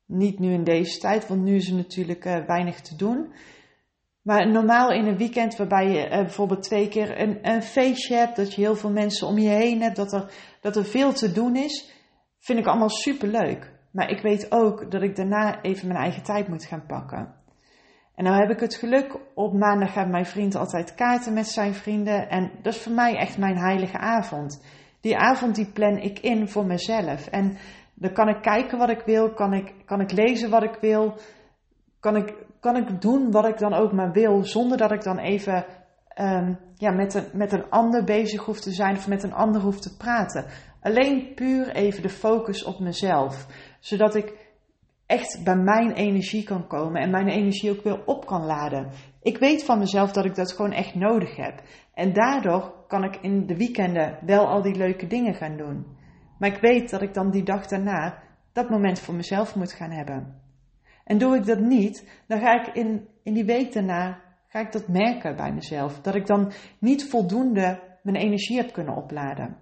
niet 0.06 0.38
nu 0.38 0.52
in 0.52 0.64
deze 0.64 0.98
tijd, 0.98 1.28
want 1.28 1.42
nu 1.42 1.54
is 1.54 1.68
er 1.68 1.76
natuurlijk 1.76 2.24
uh, 2.24 2.46
weinig 2.46 2.80
te 2.80 2.96
doen. 2.96 3.32
Maar 4.22 4.50
normaal 4.50 4.90
in 4.90 5.06
een 5.06 5.16
weekend 5.16 5.56
waarbij 5.56 5.88
je 5.88 6.04
uh, 6.04 6.10
bijvoorbeeld 6.10 6.62
twee 6.62 6.88
keer 6.88 7.20
een, 7.20 7.38
een, 7.42 7.62
feestje 7.62 8.14
hebt, 8.14 8.36
dat 8.36 8.54
je 8.54 8.60
heel 8.60 8.76
veel 8.76 8.90
mensen 8.90 9.26
om 9.26 9.38
je 9.38 9.48
heen 9.48 9.82
hebt, 9.82 9.96
dat 9.96 10.12
er, 10.12 10.30
dat 10.60 10.76
er 10.76 10.84
veel 10.84 11.12
te 11.12 11.32
doen 11.32 11.56
is, 11.56 11.92
vind 12.38 12.58
ik 12.58 12.66
allemaal 12.66 12.90
super 12.90 13.28
leuk. 13.28 13.72
Maar 13.92 14.10
ik 14.10 14.22
weet 14.22 14.52
ook 14.52 14.90
dat 14.90 15.02
ik 15.02 15.16
daarna 15.16 15.62
even 15.62 15.88
mijn 15.88 16.00
eigen 16.00 16.22
tijd 16.22 16.48
moet 16.48 16.64
gaan 16.64 16.86
pakken. 16.86 17.34
En 18.14 18.24
nou 18.24 18.40
heb 18.40 18.50
ik 18.50 18.60
het 18.60 18.74
geluk, 18.74 19.18
op 19.34 19.52
maandag 19.52 19.92
gaat 19.92 20.08
mijn 20.08 20.26
vriend 20.26 20.54
altijd 20.54 20.94
kaarten 20.94 21.32
met 21.32 21.46
zijn 21.46 21.74
vrienden. 21.74 22.28
En 22.28 22.50
dat 22.62 22.74
is 22.74 22.80
voor 22.80 22.92
mij 22.92 23.16
echt 23.16 23.38
mijn 23.38 23.58
heilige 23.58 23.98
avond. 23.98 24.62
Die 25.00 25.16
avond 25.16 25.54
die 25.54 25.72
plan 25.72 25.96
ik 25.98 26.18
in 26.18 26.48
voor 26.48 26.66
mezelf. 26.66 27.26
En 27.26 27.56
dan 27.94 28.12
kan 28.12 28.28
ik 28.28 28.42
kijken 28.42 28.78
wat 28.78 28.90
ik 28.90 29.02
wil, 29.04 29.32
kan 29.32 29.52
ik, 29.52 29.74
kan 29.84 30.00
ik 30.00 30.12
lezen 30.12 30.50
wat 30.50 30.62
ik 30.62 30.76
wil, 30.80 31.14
kan 32.00 32.16
ik, 32.16 32.34
kan 32.60 32.76
ik 32.76 33.00
doen 33.00 33.30
wat 33.30 33.46
ik 33.46 33.58
dan 33.58 33.74
ook 33.74 33.92
maar 33.92 34.12
wil, 34.12 34.44
zonder 34.44 34.78
dat 34.78 34.92
ik 34.92 35.02
dan 35.02 35.18
even 35.18 35.64
um, 36.20 36.58
ja, 36.74 36.90
met, 36.90 37.14
een, 37.14 37.24
met 37.32 37.52
een 37.52 37.70
ander 37.70 38.04
bezig 38.04 38.44
hoef 38.44 38.60
te 38.60 38.72
zijn 38.72 38.96
of 38.96 39.08
met 39.08 39.22
een 39.22 39.32
ander 39.32 39.60
hoef 39.60 39.80
te 39.80 39.96
praten. 39.96 40.44
Alleen 40.80 41.34
puur 41.34 41.68
even 41.74 42.02
de 42.02 42.08
focus 42.08 42.64
op 42.64 42.80
mezelf, 42.80 43.46
zodat 43.80 44.14
ik 44.14 44.46
echt 45.06 45.40
bij 45.44 45.56
mijn 45.56 45.92
energie 45.92 46.44
kan 46.44 46.66
komen 46.66 47.02
en 47.02 47.10
mijn 47.10 47.28
energie 47.28 47.70
ook 47.70 47.82
weer 47.82 48.04
op 48.04 48.26
kan 48.26 48.44
laden. 48.44 48.90
Ik 49.22 49.38
weet 49.38 49.64
van 49.64 49.78
mezelf 49.78 50.12
dat 50.12 50.24
ik 50.24 50.34
dat 50.34 50.52
gewoon 50.52 50.72
echt 50.72 50.94
nodig 50.94 51.36
heb. 51.36 51.62
En 51.94 52.12
daardoor 52.12 52.77
kan 52.88 53.04
ik 53.04 53.16
in 53.16 53.46
de 53.46 53.56
weekenden 53.56 54.18
wel 54.26 54.46
al 54.46 54.62
die 54.62 54.76
leuke 54.76 55.06
dingen 55.06 55.34
gaan 55.34 55.56
doen. 55.56 55.86
Maar 56.38 56.48
ik 56.48 56.60
weet 56.60 56.90
dat 56.90 57.02
ik 57.02 57.14
dan 57.14 57.30
die 57.30 57.42
dag 57.42 57.66
daarna 57.66 58.22
dat 58.52 58.70
moment 58.70 59.00
voor 59.00 59.14
mezelf 59.14 59.54
moet 59.54 59.72
gaan 59.72 59.90
hebben. 59.90 60.40
En 61.04 61.18
doe 61.18 61.36
ik 61.36 61.46
dat 61.46 61.58
niet, 61.60 62.22
dan 62.26 62.40
ga 62.40 62.60
ik 62.60 62.74
in, 62.74 63.08
in 63.22 63.34
die 63.34 63.44
week 63.44 63.72
daarna 63.72 64.20
ga 64.48 64.60
ik 64.60 64.72
dat 64.72 64.88
merken 64.88 65.36
bij 65.36 65.52
mezelf. 65.52 66.00
Dat 66.00 66.14
ik 66.14 66.26
dan 66.26 66.52
niet 66.78 67.08
voldoende 67.08 67.80
mijn 68.02 68.16
energie 68.16 68.56
heb 68.56 68.72
kunnen 68.72 68.96
opladen. 68.96 69.56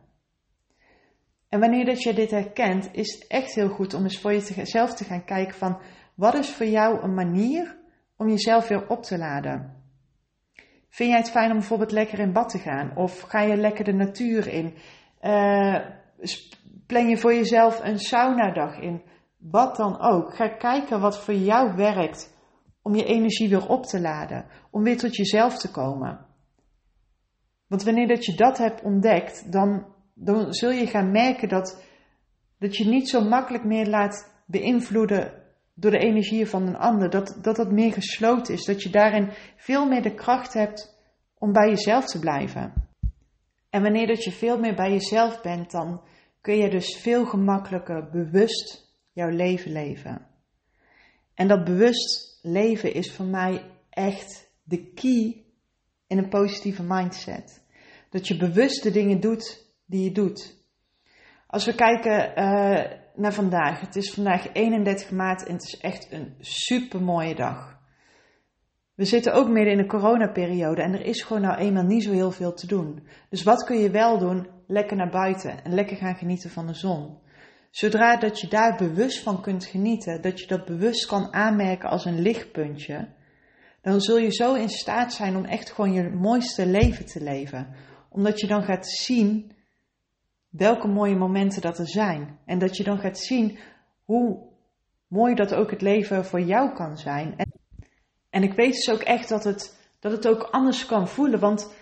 En 1.49 1.61
wanneer 1.61 1.85
dat 1.85 2.02
je 2.02 2.14
dit 2.14 2.30
herkent, 2.30 2.88
is 2.92 3.14
het 3.14 3.26
echt 3.26 3.54
heel 3.54 3.68
goed 3.68 3.95
om 3.95 4.02
eens 4.02 4.21
voor 4.21 4.35
jezelf 4.35 4.95
te 4.95 5.04
gaan 5.04 5.25
kijken 5.25 5.54
van 5.54 5.80
wat 6.14 6.35
is 6.35 6.50
voor 6.50 6.66
jou 6.66 7.02
een 7.02 7.14
manier 7.14 7.78
om 8.16 8.28
jezelf 8.28 8.68
weer 8.68 8.88
op 8.88 9.02
te 9.02 9.18
laden. 9.18 9.85
Vind 10.96 11.10
jij 11.10 11.18
het 11.18 11.30
fijn 11.30 11.50
om 11.50 11.58
bijvoorbeeld 11.58 11.92
lekker 11.92 12.18
in 12.18 12.32
bad 12.32 12.48
te 12.48 12.58
gaan? 12.58 12.96
Of 12.96 13.20
ga 13.20 13.40
je 13.40 13.56
lekker 13.56 13.84
de 13.84 13.92
natuur 13.92 14.48
in? 14.48 14.74
Uh, 15.22 15.78
plan 16.86 17.08
je 17.08 17.16
voor 17.16 17.34
jezelf 17.34 17.84
een 17.84 17.98
saunadag 17.98 18.78
in? 18.78 19.02
Wat 19.38 19.76
dan 19.76 20.00
ook. 20.00 20.34
Ga 20.34 20.48
kijken 20.48 21.00
wat 21.00 21.24
voor 21.24 21.34
jou 21.34 21.76
werkt 21.76 22.34
om 22.82 22.94
je 22.94 23.04
energie 23.04 23.48
weer 23.48 23.68
op 23.68 23.84
te 23.84 24.00
laden. 24.00 24.44
Om 24.70 24.82
weer 24.82 24.98
tot 24.98 25.16
jezelf 25.16 25.58
te 25.58 25.70
komen. 25.70 26.26
Want 27.66 27.82
wanneer 27.82 28.08
dat 28.08 28.24
je 28.24 28.34
dat 28.34 28.58
hebt 28.58 28.82
ontdekt, 28.82 29.52
dan 29.52 29.86
dan 30.14 30.54
zul 30.54 30.70
je 30.70 30.86
gaan 30.86 31.10
merken 31.10 31.48
dat, 31.48 31.84
dat 32.58 32.76
je 32.76 32.84
niet 32.84 33.08
zo 33.08 33.20
makkelijk 33.20 33.64
meer 33.64 33.86
laat 33.86 34.42
beïnvloeden 34.46 35.45
door 35.78 35.90
de 35.90 35.99
energie 35.99 36.47
van 36.47 36.66
een 36.66 36.76
ander. 36.76 37.11
Dat, 37.11 37.38
dat 37.42 37.56
dat 37.56 37.73
meer 37.73 37.92
gesloten 37.92 38.54
is. 38.54 38.64
Dat 38.64 38.83
je 38.83 38.90
daarin 38.90 39.30
veel 39.56 39.87
meer 39.87 40.02
de 40.02 40.14
kracht 40.14 40.52
hebt 40.52 40.99
om 41.38 41.52
bij 41.52 41.68
jezelf 41.68 42.04
te 42.06 42.18
blijven. 42.18 42.73
En 43.71 43.83
wanneer 43.83 44.06
dat 44.06 44.25
je 44.25 44.33
veel 44.33 44.59
meer 44.59 44.75
bij 44.75 44.90
jezelf 44.90 45.42
bent, 45.42 45.71
dan 45.71 46.00
kun 46.40 46.56
je 46.56 46.71
dus 46.71 46.97
veel 46.97 47.26
gemakkelijker 47.26 48.11
bewust 48.11 48.95
jouw 49.12 49.28
leven 49.28 49.73
leven. 49.73 50.26
En 51.35 51.49
dat 51.49 51.64
bewust 51.64 52.38
leven 52.42 52.95
is 52.95 53.12
voor 53.12 53.26
mij 53.26 53.71
echt 53.90 54.50
de 54.62 54.92
key 54.92 55.45
in 56.06 56.18
een 56.18 56.28
positieve 56.28 56.83
mindset. 56.83 57.64
Dat 58.11 58.28
je 58.28 58.37
bewust 58.37 58.83
de 58.83 58.90
dingen 58.90 59.21
doet 59.21 59.73
die 59.87 60.04
je 60.04 60.12
doet. 60.12 60.64
Als 61.47 61.64
we 61.64 61.75
kijken 61.75 62.33
uh, 62.38 63.05
naar 63.16 63.35
vandaag, 63.35 63.80
het 63.80 63.96
is 63.96 64.12
vandaag 64.12 64.52
31 64.52 65.11
maart 65.11 65.46
en 65.46 65.52
het 65.52 65.62
is 65.62 65.78
echt 65.78 66.06
een 66.11 66.35
super 66.40 67.02
mooie 67.02 67.35
dag. 67.35 67.78
We 68.94 69.04
zitten 69.04 69.35
ook 69.35 69.49
midden 69.49 69.73
in 69.73 69.78
een 69.78 69.87
coronaperiode 69.87 70.82
en 70.82 70.92
er 70.92 71.04
is 71.04 71.23
gewoon 71.23 71.42
nou 71.42 71.58
eenmaal 71.58 71.85
niet 71.85 72.02
zo 72.02 72.12
heel 72.12 72.30
veel 72.30 72.52
te 72.52 72.66
doen. 72.66 73.06
Dus 73.30 73.42
wat 73.42 73.64
kun 73.64 73.78
je 73.78 73.90
wel 73.90 74.18
doen? 74.18 74.46
Lekker 74.66 74.96
naar 74.96 75.11
buiten 75.11 75.64
en 75.64 75.75
lekker 75.75 75.96
gaan 75.96 76.16
genieten 76.16 76.50
van 76.50 76.66
de 76.66 76.75
zon. 76.75 77.18
Zodra 77.70 78.16
dat 78.16 78.40
je 78.40 78.49
daar 78.49 78.76
bewust 78.76 79.23
van 79.23 79.42
kunt 79.42 79.64
genieten, 79.64 80.23
dat 80.23 80.40
je 80.40 80.46
dat 80.46 80.64
bewust 80.64 81.06
kan 81.06 81.32
aanmerken 81.32 81.88
als 81.88 82.04
een 82.04 82.20
lichtpuntje, 82.20 83.08
dan 83.80 84.00
zul 84.00 84.18
je 84.18 84.32
zo 84.32 84.54
in 84.54 84.68
staat 84.68 85.12
zijn 85.12 85.37
om 85.37 85.44
echt 85.44 85.73
gewoon 85.73 85.92
je 85.92 86.11
mooiste 86.11 86.66
leven 86.66 87.06
te 87.06 87.23
leven. 87.23 87.68
Omdat 88.08 88.40
je 88.40 88.46
dan 88.46 88.62
gaat 88.62 88.88
zien 88.88 89.52
welke 90.56 90.88
mooie 90.88 91.16
momenten 91.16 91.62
dat 91.62 91.78
er 91.78 91.88
zijn. 91.88 92.38
En 92.44 92.58
dat 92.58 92.76
je 92.76 92.84
dan 92.84 92.98
gaat 92.98 93.18
zien 93.18 93.58
hoe 94.04 94.38
mooi 95.08 95.34
dat 95.34 95.54
ook 95.54 95.70
het 95.70 95.82
leven 95.82 96.25
voor 96.25 96.40
jou 96.40 96.72
kan 96.72 96.96
zijn. 96.96 97.34
En, 97.36 97.52
en 98.30 98.42
ik 98.42 98.52
weet 98.52 98.72
dus 98.72 98.90
ook 98.90 99.00
echt 99.00 99.28
dat 99.28 99.44
het, 99.44 99.90
dat 100.00 100.12
het 100.12 100.28
ook 100.28 100.42
anders 100.42 100.86
kan 100.86 101.08
voelen. 101.08 101.40
Want 101.40 101.75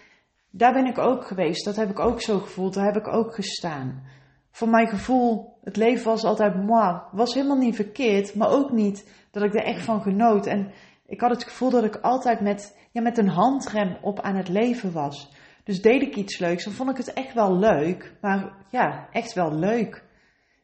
daar 0.50 0.72
ben 0.72 0.86
ik 0.86 0.98
ook 0.98 1.26
geweest. 1.26 1.64
Dat 1.64 1.76
heb 1.76 1.90
ik 1.90 1.98
ook 1.98 2.20
zo 2.20 2.38
gevoeld. 2.38 2.74
Daar 2.74 2.92
heb 2.92 2.96
ik 2.96 3.08
ook 3.08 3.34
gestaan. 3.34 4.02
Voor 4.50 4.68
mijn 4.68 4.88
gevoel, 4.88 5.58
het 5.62 5.76
leven 5.76 6.04
was 6.04 6.24
altijd 6.24 6.54
moi. 6.54 7.00
Was 7.12 7.34
helemaal 7.34 7.58
niet 7.58 7.76
verkeerd, 7.76 8.34
maar 8.34 8.50
ook 8.50 8.72
niet 8.72 9.10
dat 9.30 9.42
ik 9.42 9.54
er 9.54 9.64
echt 9.64 9.82
van 9.82 10.02
genoot. 10.02 10.46
En 10.46 10.72
ik 11.06 11.20
had 11.20 11.30
het 11.30 11.44
gevoel 11.44 11.70
dat 11.70 11.84
ik 11.84 11.96
altijd 11.96 12.40
met, 12.40 12.78
ja, 12.92 13.02
met 13.02 13.18
een 13.18 13.28
handrem 13.28 13.96
op 14.02 14.20
aan 14.20 14.36
het 14.36 14.48
leven 14.48 14.92
was. 14.92 15.32
Dus 15.64 15.82
deed 15.82 16.02
ik 16.02 16.16
iets 16.16 16.38
leuks, 16.38 16.64
dan 16.64 16.72
vond 16.72 16.90
ik 16.90 16.96
het 16.96 17.12
echt 17.12 17.34
wel 17.34 17.58
leuk. 17.58 18.14
Maar 18.20 18.52
ja, 18.70 19.08
echt 19.12 19.32
wel 19.32 19.54
leuk. 19.54 20.04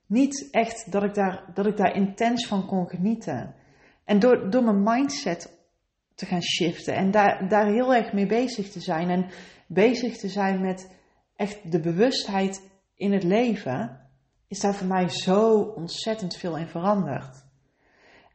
Niet 0.07 0.49
echt 0.51 0.93
dat 0.93 1.03
ik 1.03 1.15
daar, 1.15 1.51
dat 1.55 1.67
ik 1.67 1.77
daar 1.77 1.95
intens 1.95 2.47
van 2.47 2.67
kon 2.67 2.89
genieten. 2.89 3.55
En 4.05 4.19
door, 4.19 4.51
door 4.51 4.65
mijn 4.65 4.83
mindset 4.83 5.59
te 6.15 6.27
gaan 6.27 6.43
shiften 6.43 6.95
en 6.95 7.11
daar, 7.11 7.49
daar 7.49 7.67
heel 7.67 7.95
erg 7.95 8.13
mee 8.13 8.27
bezig 8.27 8.71
te 8.71 8.81
zijn. 8.81 9.11
En 9.11 9.27
bezig 9.67 10.17
te 10.17 10.29
zijn 10.29 10.61
met 10.61 10.97
echt 11.37 11.73
de 11.73 11.81
bewustheid 11.81 12.63
in 12.95 13.13
het 13.13 13.23
leven, 13.23 14.09
is 14.49 14.61
daar 14.61 14.75
voor 14.75 14.87
mij 14.87 15.09
zo 15.09 15.61
ontzettend 15.61 16.37
veel 16.37 16.57
in 16.57 16.69
veranderd. 16.69 17.45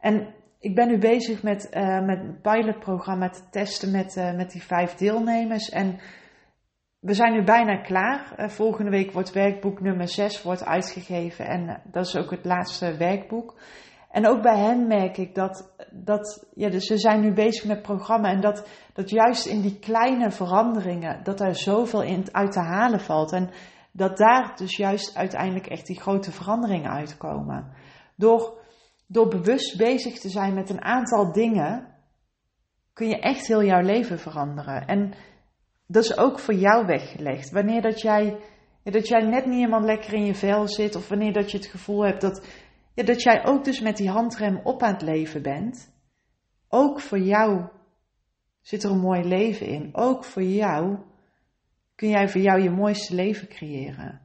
En 0.00 0.34
ik 0.58 0.74
ben 0.74 0.88
nu 0.88 0.98
bezig 0.98 1.42
met, 1.42 1.68
uh, 1.74 2.04
met 2.04 2.18
een 2.18 2.40
pilotprogramma 2.40 3.28
te 3.28 3.48
testen 3.50 3.90
met, 3.90 4.16
uh, 4.16 4.34
met 4.34 4.50
die 4.50 4.62
vijf 4.62 4.94
deelnemers. 4.94 5.68
En 5.68 5.98
we 7.00 7.14
zijn 7.14 7.32
nu 7.32 7.44
bijna 7.44 7.76
klaar. 7.76 8.34
Uh, 8.36 8.48
volgende 8.48 8.90
week 8.90 9.12
wordt 9.12 9.32
werkboek 9.32 9.80
nummer 9.80 10.08
6 10.08 10.42
wordt 10.42 10.64
uitgegeven 10.64 11.46
en 11.46 11.62
uh, 11.62 11.74
dat 11.84 12.06
is 12.06 12.16
ook 12.16 12.30
het 12.30 12.44
laatste 12.44 12.96
werkboek. 12.96 13.54
En 14.10 14.26
ook 14.28 14.42
bij 14.42 14.58
hen 14.58 14.86
merk 14.86 15.16
ik 15.16 15.34
dat, 15.34 15.74
dat 15.90 16.46
ja, 16.54 16.68
dus 16.68 16.86
ze 16.86 16.98
zijn 16.98 17.20
nu 17.20 17.32
bezig 17.32 17.64
met 17.64 17.82
programma 17.82 18.28
en 18.28 18.40
dat, 18.40 18.68
dat 18.92 19.10
juist 19.10 19.46
in 19.46 19.60
die 19.60 19.78
kleine 19.78 20.30
veranderingen, 20.30 21.24
dat 21.24 21.38
daar 21.38 21.54
zoveel 21.54 22.02
in 22.02 22.24
uit 22.32 22.52
te 22.52 22.60
halen 22.60 23.00
valt. 23.00 23.32
En 23.32 23.50
dat 23.92 24.16
daar 24.16 24.56
dus 24.56 24.76
juist 24.76 25.16
uiteindelijk 25.16 25.66
echt 25.66 25.86
die 25.86 26.00
grote 26.00 26.32
veranderingen 26.32 26.90
uitkomen. 26.90 27.72
Door, 28.14 28.58
door 29.06 29.28
bewust 29.28 29.76
bezig 29.76 30.18
te 30.18 30.28
zijn 30.28 30.54
met 30.54 30.70
een 30.70 30.82
aantal 30.82 31.32
dingen, 31.32 31.94
kun 32.92 33.08
je 33.08 33.20
echt 33.20 33.46
heel 33.46 33.64
jouw 33.64 33.82
leven 33.82 34.18
veranderen. 34.18 34.86
En 34.86 35.12
dat 35.86 36.04
is 36.04 36.18
ook 36.18 36.38
voor 36.38 36.54
jou 36.54 36.86
weggelegd. 36.86 37.50
Wanneer 37.50 37.82
dat 37.82 38.00
jij, 38.00 38.36
dat 38.82 39.08
jij 39.08 39.20
net 39.20 39.46
niet 39.46 39.54
helemaal 39.54 39.84
lekker 39.84 40.12
in 40.12 40.24
je 40.24 40.34
vel 40.34 40.68
zit, 40.68 40.96
of 40.96 41.08
wanneer 41.08 41.32
dat 41.32 41.50
je 41.50 41.56
het 41.56 41.66
gevoel 41.66 42.04
hebt 42.04 42.20
dat, 42.20 42.46
ja, 42.94 43.02
dat 43.04 43.22
jij 43.22 43.44
ook 43.44 43.64
dus 43.64 43.80
met 43.80 43.96
die 43.96 44.10
handrem 44.10 44.60
op 44.62 44.82
aan 44.82 44.92
het 44.92 45.02
leven 45.02 45.42
bent, 45.42 45.94
ook 46.68 47.00
voor 47.00 47.20
jou 47.20 47.68
zit 48.60 48.82
er 48.82 48.90
een 48.90 49.00
mooi 49.00 49.24
leven 49.24 49.66
in. 49.66 49.88
Ook 49.92 50.24
voor 50.24 50.42
jou 50.42 50.98
kun 51.94 52.08
jij 52.08 52.28
voor 52.28 52.40
jou 52.40 52.62
je 52.62 52.70
mooiste 52.70 53.14
leven 53.14 53.48
creëren. 53.48 54.20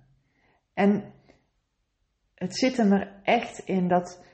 En 0.74 1.14
het 2.36 2.58
zit 2.58 2.78
er 2.78 3.20
echt 3.24 3.60
in 3.60 3.88
dat, 3.88 4.26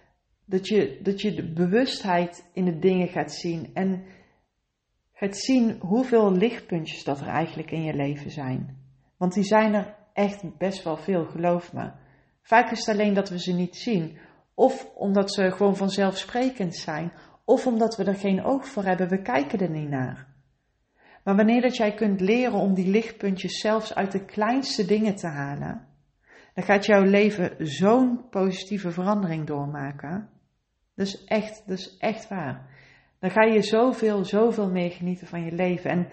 dat, 0.45 0.67
je, 0.67 0.99
dat 1.01 1.21
je 1.21 1.33
de 1.33 1.53
bewustheid 1.53 2.49
in 2.53 2.65
de 2.65 2.79
dingen 2.79 3.07
gaat 3.07 3.31
zien. 3.33 3.69
En 3.73 4.03
het 5.17 5.37
zien 5.37 5.77
hoeveel 5.79 6.31
lichtpuntjes 6.31 7.03
dat 7.03 7.19
er 7.19 7.27
eigenlijk 7.27 7.71
in 7.71 7.83
je 7.83 7.93
leven 7.93 8.31
zijn. 8.31 8.77
Want 9.17 9.33
die 9.33 9.43
zijn 9.43 9.73
er 9.73 9.95
echt 10.13 10.57
best 10.57 10.83
wel 10.83 10.97
veel, 10.97 11.25
geloof 11.25 11.73
me. 11.73 11.91
Vaak 12.41 12.71
is 12.71 12.85
het 12.85 12.95
alleen 12.95 13.13
dat 13.13 13.29
we 13.29 13.39
ze 13.39 13.53
niet 13.53 13.75
zien. 13.75 14.17
Of 14.53 14.89
omdat 14.95 15.33
ze 15.33 15.51
gewoon 15.51 15.75
vanzelfsprekend 15.75 16.75
zijn. 16.75 17.11
Of 17.45 17.67
omdat 17.67 17.95
we 17.97 18.03
er 18.03 18.15
geen 18.15 18.43
oog 18.43 18.67
voor 18.67 18.83
hebben, 18.83 19.09
we 19.09 19.21
kijken 19.21 19.59
er 19.59 19.69
niet 19.69 19.89
naar. 19.89 20.27
Maar 21.23 21.35
wanneer 21.35 21.61
dat 21.61 21.77
jij 21.77 21.93
kunt 21.93 22.21
leren 22.21 22.59
om 22.59 22.73
die 22.73 22.87
lichtpuntjes 22.87 23.59
zelfs 23.59 23.95
uit 23.95 24.11
de 24.11 24.25
kleinste 24.25 24.85
dingen 24.85 25.15
te 25.15 25.27
halen, 25.27 25.87
dan 26.53 26.63
gaat 26.63 26.85
jouw 26.85 27.03
leven 27.03 27.67
zo'n 27.67 28.29
positieve 28.29 28.91
verandering 28.91 29.47
doormaken. 29.47 30.29
Is 30.95 31.23
echt, 31.23 31.63
is 31.67 31.97
echt 31.97 32.27
waar. 32.27 32.76
Ga 33.31 33.43
je 33.43 33.61
zoveel, 33.61 34.25
zoveel 34.25 34.69
meer 34.69 34.91
genieten 34.91 35.27
van 35.27 35.43
je 35.43 35.51
leven. 35.51 35.89
En 35.89 36.07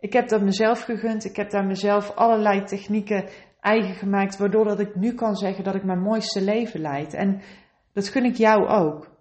ik 0.00 0.12
heb 0.12 0.28
dat 0.28 0.42
mezelf 0.42 0.82
gegund. 0.82 1.24
Ik 1.24 1.36
heb 1.36 1.50
daar 1.50 1.66
mezelf 1.66 2.10
allerlei 2.14 2.64
technieken 2.64 3.28
eigen 3.60 3.94
gemaakt, 3.94 4.38
waardoor 4.38 4.64
dat 4.64 4.80
ik 4.80 4.94
nu 4.94 5.14
kan 5.14 5.36
zeggen 5.36 5.64
dat 5.64 5.74
ik 5.74 5.84
mijn 5.84 6.02
mooiste 6.02 6.42
leven 6.42 6.80
leid. 6.80 7.14
En 7.14 7.40
dat 7.92 8.08
gun 8.08 8.24
ik 8.24 8.36
jou 8.36 8.66
ook. 8.66 9.18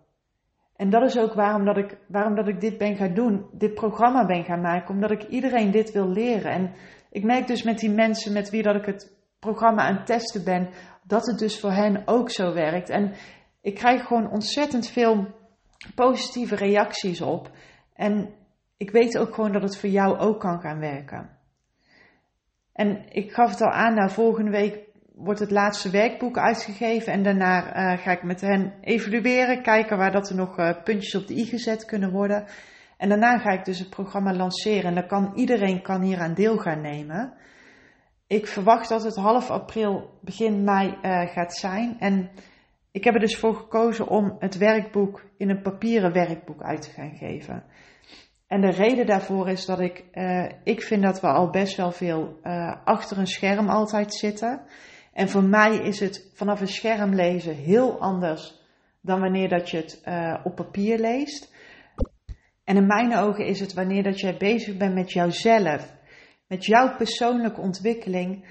En 0.75 0.89
dat 0.89 1.03
is 1.03 1.17
ook 1.17 1.33
waarom 1.33 1.65
dat 1.65 1.77
ik, 1.77 1.97
waarom 2.07 2.35
dat 2.35 2.47
ik 2.47 2.61
dit 2.61 2.77
ben 2.77 2.95
gaan 2.95 3.13
doen, 3.13 3.49
dit 3.51 3.73
programma 3.73 4.25
ben 4.25 4.43
gaan 4.43 4.61
maken, 4.61 4.93
omdat 4.93 5.11
ik 5.11 5.23
iedereen 5.23 5.71
dit 5.71 5.91
wil 5.91 6.09
leren. 6.09 6.51
En 6.51 6.73
ik 7.11 7.23
merk 7.23 7.47
dus 7.47 7.63
met 7.63 7.79
die 7.79 7.91
mensen 7.91 8.33
met 8.33 8.49
wie 8.49 8.63
dat 8.63 8.75
ik 8.75 8.85
het 8.85 9.17
programma 9.39 9.81
aan 9.81 9.95
het 9.95 10.05
testen 10.05 10.43
ben, 10.43 10.69
dat 11.03 11.25
het 11.25 11.39
dus 11.39 11.59
voor 11.59 11.71
hen 11.71 12.01
ook 12.05 12.29
zo 12.29 12.53
werkt. 12.53 12.89
En 12.89 13.13
ik 13.61 13.75
krijg 13.75 14.05
gewoon 14.05 14.31
ontzettend 14.31 14.89
veel 14.89 15.27
positieve 15.95 16.55
reacties 16.55 17.21
op. 17.21 17.51
En 17.93 18.33
ik 18.77 18.91
weet 18.91 19.17
ook 19.17 19.33
gewoon 19.33 19.51
dat 19.51 19.61
het 19.61 19.77
voor 19.77 19.89
jou 19.89 20.17
ook 20.17 20.39
kan 20.39 20.59
gaan 20.61 20.79
werken. 20.79 21.29
En 22.73 23.05
ik 23.09 23.31
gaf 23.31 23.49
het 23.49 23.61
al 23.61 23.71
aan, 23.71 23.93
nou, 23.93 24.09
volgende 24.09 24.51
week 24.51 24.87
wordt 25.13 25.39
het 25.39 25.51
laatste 25.51 25.89
werkboek 25.89 26.37
uitgegeven. 26.37 27.13
En 27.13 27.23
daarna 27.23 27.65
uh, 27.65 27.97
ga 28.03 28.11
ik 28.11 28.23
met 28.23 28.41
hen 28.41 28.73
evalueren, 28.81 29.61
kijken 29.61 29.97
waar 29.97 30.11
dat 30.11 30.29
er 30.29 30.35
nog 30.35 30.59
uh, 30.59 30.83
puntjes 30.83 31.15
op 31.15 31.27
de 31.27 31.37
i 31.37 31.45
gezet 31.45 31.85
kunnen 31.85 32.11
worden. 32.11 32.45
En 32.97 33.09
daarna 33.09 33.37
ga 33.37 33.49
ik 33.49 33.65
dus 33.65 33.79
het 33.79 33.89
programma 33.89 34.33
lanceren. 34.33 34.83
En 34.83 34.95
dan 34.95 35.07
kan 35.07 35.31
iedereen 35.35 35.81
kan 35.81 36.01
hier 36.01 36.19
aan 36.19 36.33
deel 36.33 36.57
gaan 36.57 36.81
nemen. 36.81 37.33
Ik 38.27 38.47
verwacht 38.47 38.89
dat 38.89 39.03
het 39.03 39.15
half 39.15 39.49
april, 39.49 40.19
begin 40.21 40.63
mei 40.63 40.87
uh, 40.87 41.27
gaat 41.27 41.55
zijn. 41.55 41.95
En 41.99 42.29
ik 42.91 43.03
heb 43.03 43.13
er 43.13 43.19
dus 43.19 43.37
voor 43.37 43.55
gekozen 43.55 44.07
om 44.07 44.35
het 44.39 44.57
werkboek 44.57 45.23
in 45.37 45.49
een 45.49 45.61
papieren 45.61 46.13
werkboek 46.13 46.61
uit 46.61 46.81
te 46.81 46.89
gaan 46.89 47.15
geven. 47.15 47.63
En 48.47 48.61
de 48.61 48.71
reden 48.71 49.05
daarvoor 49.05 49.49
is 49.49 49.65
dat 49.65 49.79
ik, 49.79 50.03
uh, 50.13 50.49
ik 50.63 50.81
vind 50.81 51.03
dat 51.03 51.21
we 51.21 51.27
al 51.27 51.49
best 51.49 51.75
wel 51.75 51.91
veel 51.91 52.39
uh, 52.43 52.75
achter 52.83 53.17
een 53.17 53.27
scherm 53.27 53.69
altijd 53.69 54.13
zitten. 54.13 54.61
En 55.13 55.29
voor 55.29 55.43
mij 55.43 55.77
is 55.77 55.99
het 55.99 56.31
vanaf 56.33 56.61
een 56.61 56.67
scherm 56.67 57.15
lezen 57.15 57.55
heel 57.55 57.99
anders 57.99 58.59
dan 59.01 59.19
wanneer 59.19 59.49
dat 59.49 59.69
je 59.69 59.77
het 59.77 60.01
uh, 60.07 60.39
op 60.43 60.55
papier 60.55 60.99
leest. 60.99 61.53
En 62.63 62.75
in 62.75 62.87
mijn 62.87 63.15
ogen 63.15 63.45
is 63.45 63.59
het 63.59 63.73
wanneer 63.73 64.03
dat 64.03 64.19
jij 64.19 64.37
bezig 64.37 64.77
bent 64.77 64.93
met 64.93 65.11
jouzelf, 65.11 65.95
met 66.47 66.65
jouw 66.65 66.95
persoonlijke 66.95 67.61
ontwikkeling, 67.61 68.45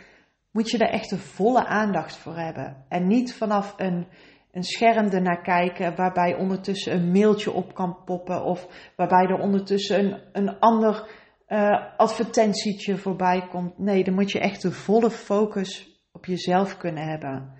moet 0.58 0.70
je 0.70 0.78
daar 0.78 0.88
echt 0.88 1.10
de 1.10 1.18
volle 1.18 1.66
aandacht 1.66 2.16
voor 2.16 2.36
hebben. 2.36 2.84
En 2.88 3.06
niet 3.06 3.34
vanaf 3.34 3.74
een 3.76 4.06
een 4.52 4.62
scherm 4.62 5.08
ernaar 5.08 5.42
kijken 5.42 5.96
waarbij 5.96 6.34
ondertussen 6.34 6.92
een 6.92 7.10
mailtje 7.10 7.52
op 7.52 7.74
kan 7.74 7.96
poppen 8.04 8.44
of 8.44 8.92
waarbij 8.96 9.26
er 9.26 9.38
ondertussen 9.38 10.04
een, 10.04 10.20
een 10.32 10.58
ander 10.58 11.10
uh, 11.48 11.96
advertentietje 11.96 12.96
voorbij 12.96 13.48
komt. 13.48 13.78
Nee, 13.78 14.04
dan 14.04 14.14
moet 14.14 14.30
je 14.30 14.40
echt 14.40 14.62
de 14.62 14.72
volle 14.72 15.10
focus 15.10 16.00
op 16.12 16.24
jezelf 16.24 16.76
kunnen 16.76 17.08
hebben. 17.08 17.52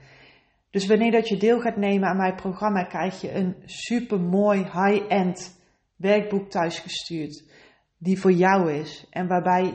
Dus 0.71 0.87
wanneer 0.87 1.11
dat 1.11 1.29
je 1.29 1.37
deel 1.37 1.61
gaat 1.61 1.77
nemen 1.77 2.09
aan 2.09 2.17
mijn 2.17 2.35
programma, 2.35 2.83
krijg 2.83 3.21
je 3.21 3.35
een 3.35 3.57
super 3.65 4.21
mooi 4.21 4.59
high-end 4.63 5.61
werkboek 5.97 6.51
thuisgestuurd. 6.51 7.51
Die 7.99 8.21
voor 8.21 8.33
jou 8.33 8.73
is. 8.73 9.07
En 9.11 9.27
waarbij 9.27 9.75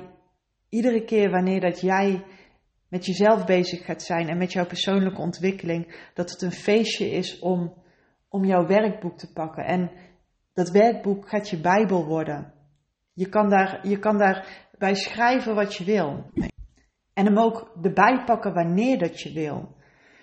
iedere 0.70 1.04
keer 1.04 1.30
wanneer 1.30 1.62
dat 1.62 1.82
jij 1.82 2.24
met 2.94 3.06
jezelf 3.06 3.46
bezig 3.46 3.86
gaat 3.86 4.04
zijn 4.04 4.30
en 4.30 4.38
met 4.38 4.52
jouw 4.52 4.66
persoonlijke 4.66 5.22
ontwikkeling, 5.22 6.10
dat 6.14 6.32
het 6.32 6.42
een 6.42 6.52
feestje 6.52 7.12
is 7.12 7.40
om, 7.40 7.74
om 8.30 8.46
jouw 8.46 8.66
werkboek 8.66 9.18
te 9.18 9.34
pakken. 9.34 9.66
En 9.66 9.92
dat 10.54 10.70
werkboek 10.70 11.30
gaat 11.30 11.50
je 11.50 11.62
Bijbel 11.62 12.06
worden. 12.06 12.54
Je 13.14 13.30
kan, 13.30 13.50
daar, 13.50 13.88
je 13.88 14.00
kan 14.00 14.18
daarbij 14.18 14.96
schrijven 14.96 15.56
wat 15.56 15.76
je 15.76 15.84
wil. 15.84 16.26
En 17.14 17.26
hem 17.26 17.40
ook 17.40 17.78
erbij 17.82 18.24
pakken 18.26 18.54
wanneer 18.54 18.98
dat 18.98 19.22
je 19.22 19.34
wil. 19.34 19.76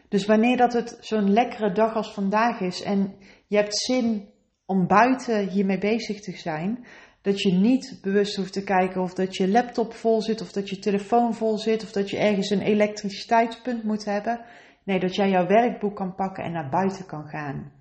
Dus 0.08 0.26
wanneer 0.26 0.56
dat 0.56 0.72
het 0.72 0.96
zo'n 1.00 1.32
lekkere 1.32 1.72
dag 1.72 1.94
als 1.94 2.14
vandaag 2.14 2.60
is 2.60 2.82
en 2.82 3.14
je 3.46 3.56
hebt 3.56 3.76
zin 3.76 4.28
om 4.66 4.86
buiten 4.86 5.48
hiermee 5.48 5.78
bezig 5.78 6.20
te 6.20 6.36
zijn, 6.36 6.86
dat 7.22 7.40
je 7.40 7.52
niet 7.52 7.98
bewust 8.02 8.36
hoeft 8.36 8.52
te 8.52 8.64
kijken 8.64 9.00
of 9.00 9.14
dat 9.14 9.36
je 9.36 9.48
laptop 9.48 9.92
vol 9.92 10.22
zit, 10.22 10.40
of 10.40 10.52
dat 10.52 10.68
je 10.68 10.78
telefoon 10.78 11.34
vol 11.34 11.58
zit, 11.58 11.82
of 11.82 11.92
dat 11.92 12.10
je 12.10 12.18
ergens 12.18 12.50
een 12.50 12.60
elektriciteitspunt 12.60 13.84
moet 13.84 14.04
hebben. 14.04 14.44
Nee, 14.84 15.00
dat 15.00 15.14
jij 15.14 15.30
jouw 15.30 15.46
werkboek 15.46 15.96
kan 15.96 16.14
pakken 16.14 16.44
en 16.44 16.52
naar 16.52 16.70
buiten 16.70 17.06
kan 17.06 17.28
gaan. 17.28 17.72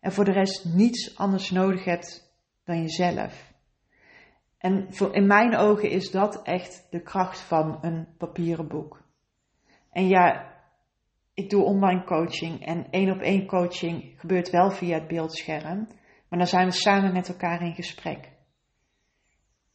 En 0.00 0.12
voor 0.12 0.24
de 0.24 0.32
rest 0.32 0.64
niets 0.64 1.18
anders 1.18 1.50
nodig 1.50 1.84
hebt 1.84 2.34
dan 2.64 2.80
jezelf. 2.80 3.52
En 4.58 4.86
voor, 4.90 5.14
in 5.14 5.26
mijn 5.26 5.56
ogen 5.56 5.90
is 5.90 6.10
dat 6.10 6.42
echt 6.42 6.86
de 6.90 7.02
kracht 7.02 7.40
van 7.40 7.78
een 7.80 8.08
papieren 8.18 8.68
boek. 8.68 9.02
En 9.90 10.08
ja, 10.08 10.54
ik 11.34 11.50
doe 11.50 11.64
online 11.64 12.04
coaching 12.04 12.66
en 12.66 12.86
één 12.90 13.10
op 13.10 13.20
één 13.20 13.46
coaching 13.46 14.14
gebeurt 14.16 14.50
wel 14.50 14.70
via 14.70 14.94
het 14.94 15.08
beeldscherm. 15.08 15.88
Maar 16.28 16.38
dan 16.38 16.48
zijn 16.48 16.66
we 16.66 16.72
samen 16.72 17.12
met 17.12 17.28
elkaar 17.28 17.62
in 17.62 17.74
gesprek. 17.74 18.38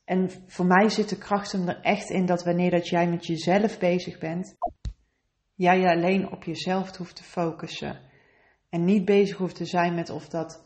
En 0.05 0.29
voor 0.47 0.65
mij 0.65 0.89
zit 0.89 1.09
de 1.09 1.17
kracht 1.17 1.53
er 1.53 1.81
echt 1.81 2.09
in 2.09 2.25
dat 2.25 2.43
wanneer 2.43 2.71
dat 2.71 2.87
jij 2.87 3.09
met 3.09 3.25
jezelf 3.25 3.79
bezig 3.79 4.19
bent, 4.19 4.55
jij 5.55 5.79
je 5.79 5.89
alleen 5.89 6.31
op 6.31 6.43
jezelf 6.43 6.97
hoeft 6.97 7.15
te 7.15 7.23
focussen. 7.23 7.99
En 8.69 8.83
niet 8.83 9.05
bezig 9.05 9.37
hoeft 9.37 9.55
te 9.55 9.65
zijn 9.65 9.95
met 9.95 10.09
of 10.09 10.29
dat 10.29 10.63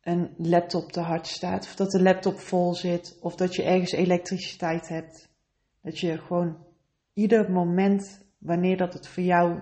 een 0.00 0.34
laptop 0.36 0.92
te 0.92 1.00
hard 1.00 1.26
staat, 1.26 1.64
of 1.64 1.74
dat 1.74 1.90
de 1.90 2.02
laptop 2.02 2.38
vol 2.38 2.74
zit, 2.74 3.18
of 3.20 3.34
dat 3.34 3.54
je 3.54 3.62
ergens 3.62 3.92
elektriciteit 3.92 4.88
hebt. 4.88 5.28
Dat 5.82 5.98
je 5.98 6.18
gewoon 6.18 6.66
ieder 7.12 7.50
moment, 7.50 8.26
wanneer 8.38 8.76
dat 8.76 8.92
het 8.92 9.08
voor 9.08 9.22
jou 9.22 9.60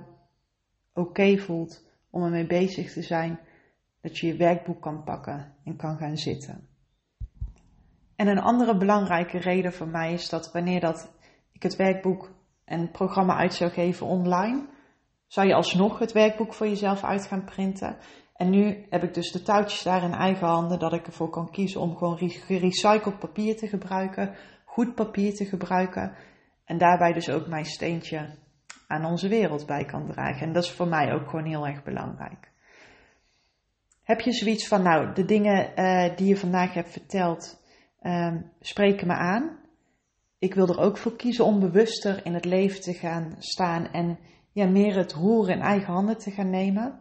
oké 0.92 1.38
voelt 1.38 1.84
om 2.10 2.22
ermee 2.22 2.46
bezig 2.46 2.92
te 2.92 3.02
zijn, 3.02 3.40
dat 4.00 4.18
je 4.18 4.26
je 4.26 4.36
werkboek 4.36 4.80
kan 4.80 5.04
pakken 5.04 5.54
en 5.64 5.76
kan 5.76 5.96
gaan 5.96 6.16
zitten. 6.16 6.67
En 8.18 8.26
een 8.26 8.40
andere 8.40 8.76
belangrijke 8.76 9.38
reden 9.38 9.72
voor 9.72 9.88
mij 9.88 10.12
is 10.12 10.28
dat 10.28 10.52
wanneer 10.52 10.80
dat 10.80 11.10
ik 11.52 11.62
het 11.62 11.76
werkboek 11.76 12.30
en 12.64 12.80
het 12.80 12.92
programma 12.92 13.36
uit 13.36 13.54
zou 13.54 13.70
geven 13.70 14.06
online, 14.06 14.66
zou 15.26 15.46
je 15.46 15.54
alsnog 15.54 15.98
het 15.98 16.12
werkboek 16.12 16.54
voor 16.54 16.66
jezelf 16.66 17.04
uit 17.04 17.26
gaan 17.26 17.44
printen. 17.44 17.96
En 18.34 18.50
nu 18.50 18.86
heb 18.90 19.02
ik 19.02 19.14
dus 19.14 19.32
de 19.32 19.42
touwtjes 19.42 19.82
daar 19.82 20.02
in 20.02 20.12
eigen 20.12 20.46
handen 20.46 20.78
dat 20.78 20.92
ik 20.92 21.06
ervoor 21.06 21.30
kan 21.30 21.50
kiezen 21.50 21.80
om 21.80 21.96
gewoon 21.96 22.18
gerecycled 22.18 23.18
papier 23.18 23.56
te 23.56 23.66
gebruiken, 23.66 24.34
goed 24.64 24.94
papier 24.94 25.34
te 25.34 25.44
gebruiken 25.44 26.14
en 26.64 26.78
daarbij 26.78 27.12
dus 27.12 27.30
ook 27.30 27.46
mijn 27.46 27.64
steentje 27.64 28.34
aan 28.86 29.04
onze 29.04 29.28
wereld 29.28 29.66
bij 29.66 29.84
kan 29.84 30.06
dragen. 30.06 30.46
En 30.46 30.52
dat 30.52 30.64
is 30.64 30.70
voor 30.70 30.88
mij 30.88 31.12
ook 31.12 31.28
gewoon 31.28 31.46
heel 31.46 31.66
erg 31.66 31.82
belangrijk. 31.82 32.50
Heb 34.02 34.20
je 34.20 34.32
zoiets 34.32 34.68
van, 34.68 34.82
nou, 34.82 35.14
de 35.14 35.24
dingen 35.24 35.72
uh, 35.76 36.16
die 36.16 36.28
je 36.28 36.36
vandaag 36.36 36.74
hebt 36.74 36.90
verteld, 36.90 37.57
um, 38.02 38.50
spreken 38.60 39.06
me 39.06 39.14
aan. 39.14 39.58
Ik 40.38 40.54
wil 40.54 40.68
er 40.68 40.78
ook 40.78 40.96
voor 40.96 41.16
kiezen 41.16 41.44
om 41.44 41.60
bewuster 41.60 42.20
in 42.24 42.34
het 42.34 42.44
leven 42.44 42.80
te 42.80 42.92
gaan 42.92 43.34
staan 43.38 43.92
en 43.92 44.18
ja, 44.52 44.66
meer 44.66 44.96
het 44.96 45.12
roer 45.12 45.50
in 45.50 45.60
eigen 45.60 45.92
handen 45.92 46.18
te 46.18 46.30
gaan 46.30 46.50
nemen. 46.50 47.00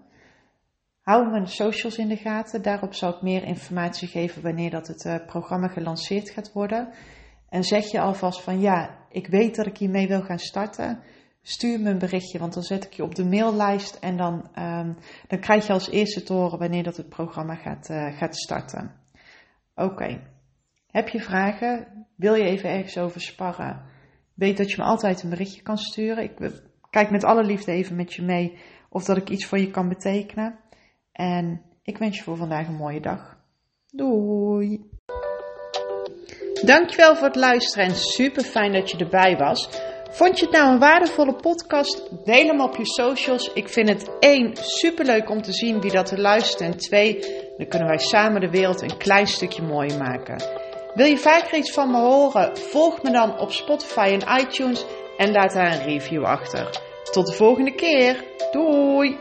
Hou 1.02 1.30
mijn 1.30 1.48
socials 1.48 1.98
in 1.98 2.08
de 2.08 2.16
gaten. 2.16 2.62
Daarop 2.62 2.94
zal 2.94 3.10
ik 3.10 3.22
meer 3.22 3.44
informatie 3.44 4.08
geven 4.08 4.42
wanneer 4.42 4.70
dat 4.70 4.88
het 4.88 5.06
uh, 5.06 5.16
programma 5.26 5.68
gelanceerd 5.68 6.30
gaat 6.30 6.54
worden. 6.54 6.94
En 7.50 7.64
zeg 7.64 7.92
je 7.92 8.00
alvast 8.00 8.42
van 8.42 8.60
ja, 8.60 8.98
ik 9.10 9.28
weet 9.28 9.56
dat 9.56 9.66
ik 9.66 9.78
hiermee 9.78 10.08
wil 10.08 10.22
gaan 10.22 10.40
starten. 10.40 11.00
Stuur 11.42 11.80
me 11.80 11.90
een 11.90 11.98
berichtje, 11.98 12.40
want 12.40 12.54
dan 12.54 12.64
zet 12.64 12.86
ik 12.86 12.94
je 12.94 13.04
op 13.04 13.16
de 13.16 13.26
maillijst 13.26 13.96
en 13.96 14.18
dan, 14.18 14.34
um, 14.60 14.98
dan 15.28 15.40
krijg 15.40 15.68
je 15.68 15.74
als 15.74 15.90
eerste 15.90 16.24
te 16.24 16.34
horen 16.34 16.60
wanneer 16.60 16.84
dat 16.84 16.98
het 16.98 17.10
programma 17.10 17.56
gaat, 17.56 17.90
uh, 17.90 18.18
gaat 18.18 18.36
starten. 18.36 18.92
Oké. 19.76 20.22
Heb 20.92 21.10
je 21.10 21.22
vragen? 21.22 22.06
Wil 22.16 22.34
je 22.34 22.44
even 22.44 22.70
ergens 22.70 22.98
over 22.98 23.22
sparren? 23.22 23.82
Weet 24.34 24.58
dat 24.58 24.72
je 24.72 24.78
me 24.78 24.84
altijd 24.84 25.24
een 25.24 25.30
berichtje 25.30 25.62
kan 25.62 25.78
sturen. 25.78 26.24
Ik 26.24 26.52
kijk 26.90 27.12
met 27.12 27.24
alle 27.24 27.44
liefde 27.44 27.72
even 27.72 27.96
met 27.96 28.14
je 28.14 28.22
mee 28.22 28.58
of 28.90 29.04
dat 29.04 29.18
ik 29.18 29.30
iets 29.30 29.46
voor 29.46 29.58
je 29.58 29.72
kan 29.72 29.90
betekenen. 29.90 30.60
En 31.12 31.62
ik 31.84 31.98
wens 31.98 32.18
je 32.18 32.24
voor 32.24 32.38
vandaag 32.38 32.68
een 32.68 32.76
mooie 32.76 33.02
dag. 33.02 33.38
Doei! 33.92 34.90
Dankjewel 36.66 37.16
voor 37.16 37.28
het 37.28 37.36
luisteren 37.36 37.86
en 37.86 37.96
super 37.96 38.44
fijn 38.44 38.72
dat 38.72 38.92
je 38.92 38.98
erbij 38.98 39.38
was. 39.38 39.70
Vond 40.10 40.40
je 40.40 40.46
het 40.46 40.54
nou 40.54 40.74
een 40.74 40.80
waardevolle 40.80 41.36
podcast? 41.36 42.26
Deel 42.26 42.48
hem 42.48 42.62
op 42.62 42.76
je 42.76 42.86
socials. 42.86 43.54
Ik 43.54 43.70
vind 43.70 43.90
het 43.90 44.10
één 44.20 44.56
superleuk 44.56 45.30
om 45.30 45.42
te 45.42 45.54
zien 45.54 45.82
wie 45.82 45.92
dat 45.92 46.12
er 46.12 46.20
luistert. 46.20 46.62
En 46.62 46.78
twee, 46.78 47.20
dan 47.58 47.68
kunnen 47.68 47.88
wij 47.88 47.98
samen 47.98 48.42
de 48.42 48.50
wereld 48.50 48.82
een 48.82 48.98
klein 48.98 49.28
stukje 49.28 49.62
mooier 49.62 49.98
maken. 49.98 50.67
Wil 50.98 51.06
je 51.06 51.18
vaker 51.18 51.58
iets 51.58 51.72
van 51.72 51.92
me 51.92 51.98
horen? 51.98 52.58
Volg 52.58 53.04
me 53.04 53.12
dan 53.12 53.40
op 53.40 53.52
Spotify 53.52 54.20
en 54.20 54.40
iTunes 54.42 54.86
en 55.18 55.32
laat 55.32 55.54
daar 55.54 55.74
een 55.74 55.84
review 55.84 56.24
achter. 56.24 56.70
Tot 57.12 57.28
de 57.28 57.34
volgende 57.34 57.76
keer. 57.76 58.24
Doei! 58.52 59.18